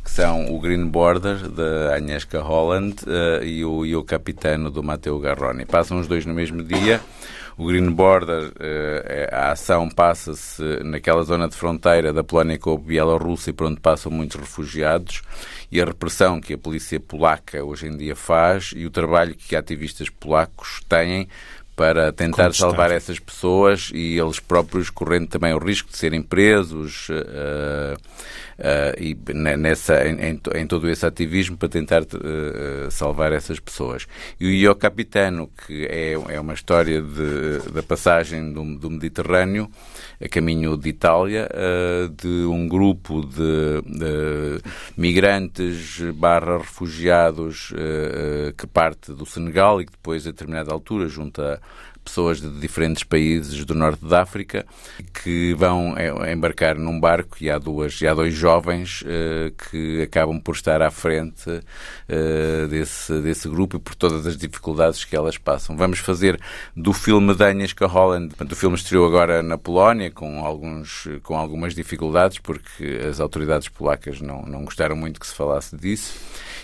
[0.04, 5.20] que são o Green Border, da Agnieszka Holland, eh, e o Io Capitano, do Matteo
[5.20, 5.66] Garrone.
[5.66, 7.00] Passam os dois no mesmo dia.
[7.58, 12.74] O Green Border, eh, é- a ação passa-se naquela zona de fronteira da Polónia com
[12.74, 15.22] a Bielorrússia, por onde passam muitos refugiados,
[15.72, 19.56] e a repressão que a polícia polaca hoje em dia faz e o trabalho que
[19.56, 21.28] ativistas polacos têm
[21.76, 27.08] para tentar salvar essas pessoas e eles próprios correndo também o risco de serem presos
[27.10, 27.96] eh,
[28.60, 33.32] eh, e ne- nessa, em, em to- em todo esse ativismo para tentar eh, salvar
[33.32, 34.06] essas pessoas.
[34.40, 39.68] E o Io Capitano, que é, é uma história de- da passagem do, do Mediterrâneo
[40.24, 41.50] a caminho de Itália,
[42.16, 44.62] de um grupo de, de
[44.96, 47.74] migrantes barra refugiados
[48.56, 51.60] que parte do Senegal e que depois, a determinada altura, junta
[52.04, 54.66] pessoas de diferentes países do norte da África
[55.24, 60.02] que vão é, embarcar num barco e há duas e há dois jovens uh, que
[60.02, 65.16] acabam por estar à frente uh, desse, desse grupo e por todas as dificuldades que
[65.16, 65.78] elas passam.
[65.78, 66.40] Vamos fazer
[66.76, 71.74] do filme da Agnieszka Holland, o filme estreou agora na Polónia com, alguns, com algumas
[71.76, 76.14] dificuldades porque as autoridades polacas não, não gostaram muito que se falasse disso.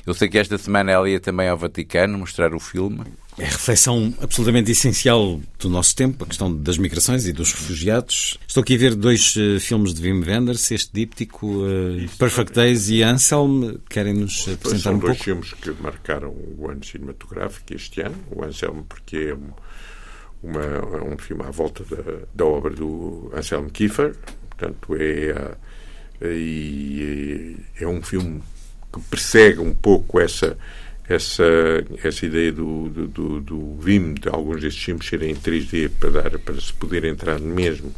[0.06, 3.02] Eu sei que esta semana ela ia também ao Vaticano mostrar o filme.
[3.38, 8.40] É a reflexão absolutamente essencial do nosso tempo, a questão das migrações e dos refugiados.
[8.48, 12.90] Estou aqui a ver dois uh, filmes de Wim Wenders, este díptico, uh, Perfect Days
[12.90, 13.76] e Anselm.
[13.90, 15.24] Querem-nos apresentar São um dois pouco?
[15.24, 18.16] filmes que marcaram o ano cinematográfico este ano.
[18.32, 19.52] O Anselm, porque é um,
[20.42, 24.16] uma, é um filme à volta da, da obra do Anselm Kiefer.
[24.50, 25.56] Portanto, é,
[26.24, 28.42] e, é um filme
[28.92, 30.58] que persegue um pouco essa
[31.10, 31.44] essa,
[32.04, 36.10] essa ideia do, do, do, do Vim, de alguns destes filmes serem em 3D para,
[36.10, 37.94] dar, para se poder entrar mesmo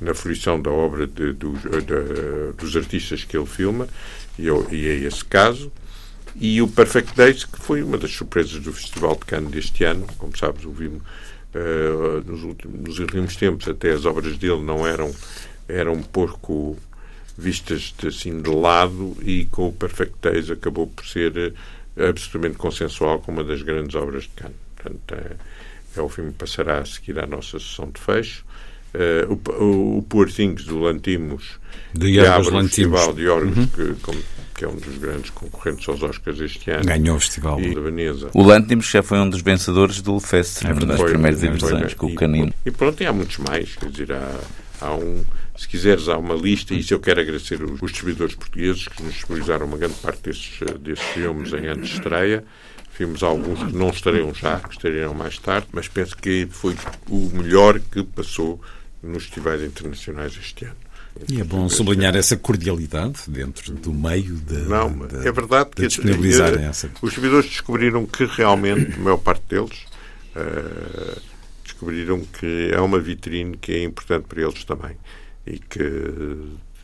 [0.00, 3.88] na fruição da obra de, de, de, dos artistas que ele filma,
[4.38, 5.72] e, e é esse caso.
[6.38, 10.06] E o Perfect Days, que foi uma das surpresas do Festival de Cannes deste ano,
[10.18, 14.86] como sabes, o Vim, uh, nos, últimos, nos últimos tempos, até as obras dele não
[14.86, 15.12] eram,
[15.66, 16.76] eram um pouco
[17.36, 21.54] vistas de, assim de lado, e com o Perfect Days acabou por ser
[21.96, 24.56] absolutamente consensual com uma das grandes obras de Cannes.
[24.76, 28.44] Portanto, é, é o filme que passará a seguir à nossa sessão de fecho.
[28.94, 31.58] Uh, o, o Poor Things do Lantimos
[31.92, 32.54] de que abre Lantimos.
[32.54, 33.66] o Festival de Yorgos, uhum.
[33.66, 34.22] que, como,
[34.54, 36.84] que, é um dos grandes concorrentes aos Oscars este ano.
[36.84, 37.60] Ganhou o festival.
[37.60, 38.30] E da Veneza.
[38.32, 42.14] O Lantimos já foi um dos vencedores do Fest, é nas primeiras divisões, com o
[42.14, 42.52] Canino.
[42.64, 43.74] E pronto, e há muitos mais.
[43.76, 44.40] Quer dizer, há,
[44.80, 45.22] há um
[45.56, 49.02] se quiseres, há uma lista, e isso eu quero agradecer os, os distribuidores portugueses que
[49.02, 52.44] nos disponibilizaram uma grande parte desses, desses filmes em ano de estreia.
[52.90, 56.74] Filmes alguns que não estarão já, que estarão mais tarde, mas penso que foi
[57.10, 58.60] o melhor que passou
[59.02, 60.76] nos festivais internacionais este ano.
[61.28, 65.86] E é bom sublinhar essa cordialidade dentro do meio de, Não, é verdade de que
[65.86, 66.88] disponibilizarem essa.
[67.00, 69.78] os distribuidores descobriram que realmente, a maior parte deles,
[70.36, 71.20] uh,
[71.64, 74.96] descobriram que é uma vitrine que é importante para eles também
[75.46, 75.80] e que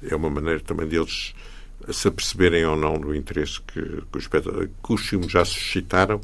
[0.08, 1.34] é uma maneira também deles
[1.90, 6.20] se aperceberem ou não do interesse que, que, os, filmes já suscitaram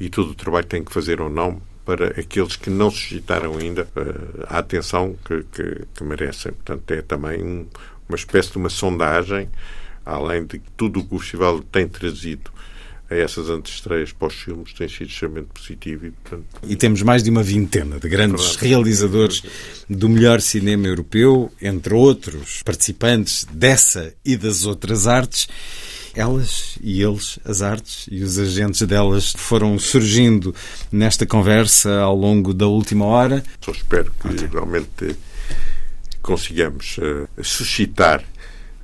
[0.00, 3.58] e todo o trabalho que têm que fazer ou não para aqueles que não suscitaram
[3.58, 3.86] ainda
[4.46, 6.52] a atenção que, que, que merecem.
[6.52, 7.66] Portanto, é também um,
[8.08, 9.50] uma espécie de uma sondagem,
[10.04, 12.50] além de tudo o que o festival tem trazido
[13.10, 16.06] a essas antestreias para os filmes tem sido extremamente positivo.
[16.06, 16.46] E, portanto...
[16.62, 19.42] e temos mais de uma vintena de grandes realizadores
[19.88, 25.48] do melhor cinema europeu, entre outros participantes dessa e das outras artes.
[26.14, 30.54] Elas e eles, as artes e os agentes delas, foram surgindo
[30.90, 33.42] nesta conversa ao longo da última hora.
[33.60, 34.46] Só espero que okay.
[34.46, 35.16] realmente
[36.22, 38.24] consigamos uh, suscitar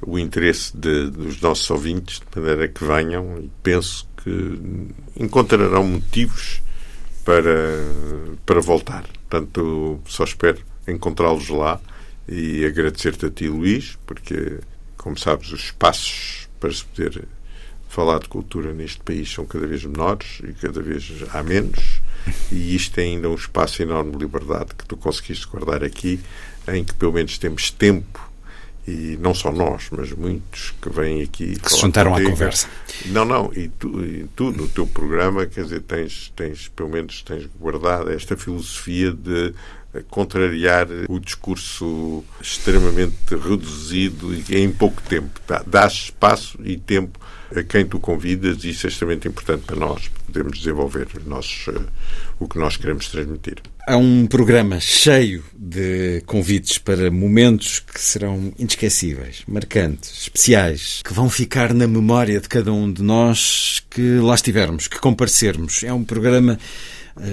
[0.02, 6.62] o interesse de, dos nossos ouvintes, de maneira que venham e penso que encontrarão motivos
[7.24, 7.84] para,
[8.44, 9.04] para voltar.
[9.28, 10.58] Portanto, só espero
[10.88, 11.80] encontrá-los lá
[12.28, 14.58] e agradecer-te a ti, Luís, porque,
[14.96, 17.24] como sabes, os espaços para se poder
[17.88, 22.00] falar de cultura neste país são cada vez menores e cada vez há menos.
[22.52, 26.20] E isto é ainda um espaço enorme de liberdade que tu conseguiste guardar aqui,
[26.68, 28.29] em que pelo menos temos tempo
[28.86, 32.28] e não só nós, mas muitos que vêm aqui que se juntaram contigo.
[32.28, 32.68] à conversa.
[33.06, 37.22] Não, não, e tu, e tu, no teu programa, quer dizer, tens, tens pelo menos
[37.22, 39.54] tens guardado esta filosofia de
[40.08, 45.40] contrariar o discurso extremamente reduzido e em pouco tempo.
[45.66, 47.18] Dás espaço e tempo
[47.54, 51.66] a quem tu convidas e isso é extremamente importante para nós podermos desenvolver nossos,
[52.38, 53.56] o que nós queremos transmitir.
[53.86, 61.28] Há um programa cheio de convites para momentos que serão inesquecíveis, marcantes, especiais, que vão
[61.28, 65.82] ficar na memória de cada um de nós que lá estivermos, que comparecermos.
[65.82, 66.58] É um programa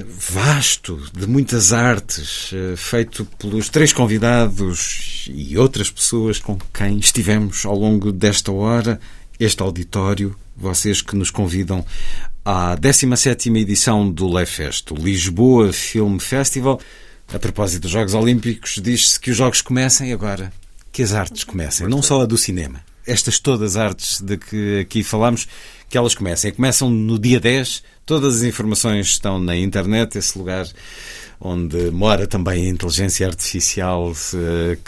[0.07, 7.77] vasto, de muitas artes, feito pelos três convidados e outras pessoas com quem estivemos ao
[7.77, 8.99] longo desta hora,
[9.39, 11.85] este auditório, vocês que nos convidam
[12.43, 16.79] à 17ª edição do Lefest, o Lisboa Film Festival.
[17.33, 20.51] A propósito dos Jogos Olímpicos, diz-se que os Jogos comecem agora,
[20.91, 22.81] que as artes comecem, não só a do cinema.
[23.05, 25.47] Estas todas as artes de que aqui falamos,
[25.89, 26.51] que elas comecem.
[26.51, 30.65] Começam no dia 10, todas as informações estão na internet, esse lugar
[31.39, 34.13] onde mora também a inteligência artificial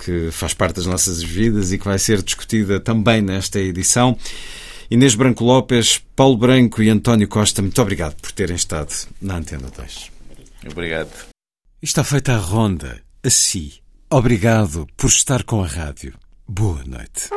[0.04, 4.18] que faz parte das nossas vidas e que vai ser discutida também nesta edição.
[4.92, 8.92] Inês Branco Lopes, Paulo Branco e António Costa, muito obrigado por terem estado
[9.22, 10.12] na Antena 2.
[10.72, 11.12] Obrigado.
[11.82, 13.02] Está feita a ronda.
[13.24, 13.74] Assim.
[14.10, 16.14] Obrigado por estar com a rádio.
[16.48, 17.30] Boa noite.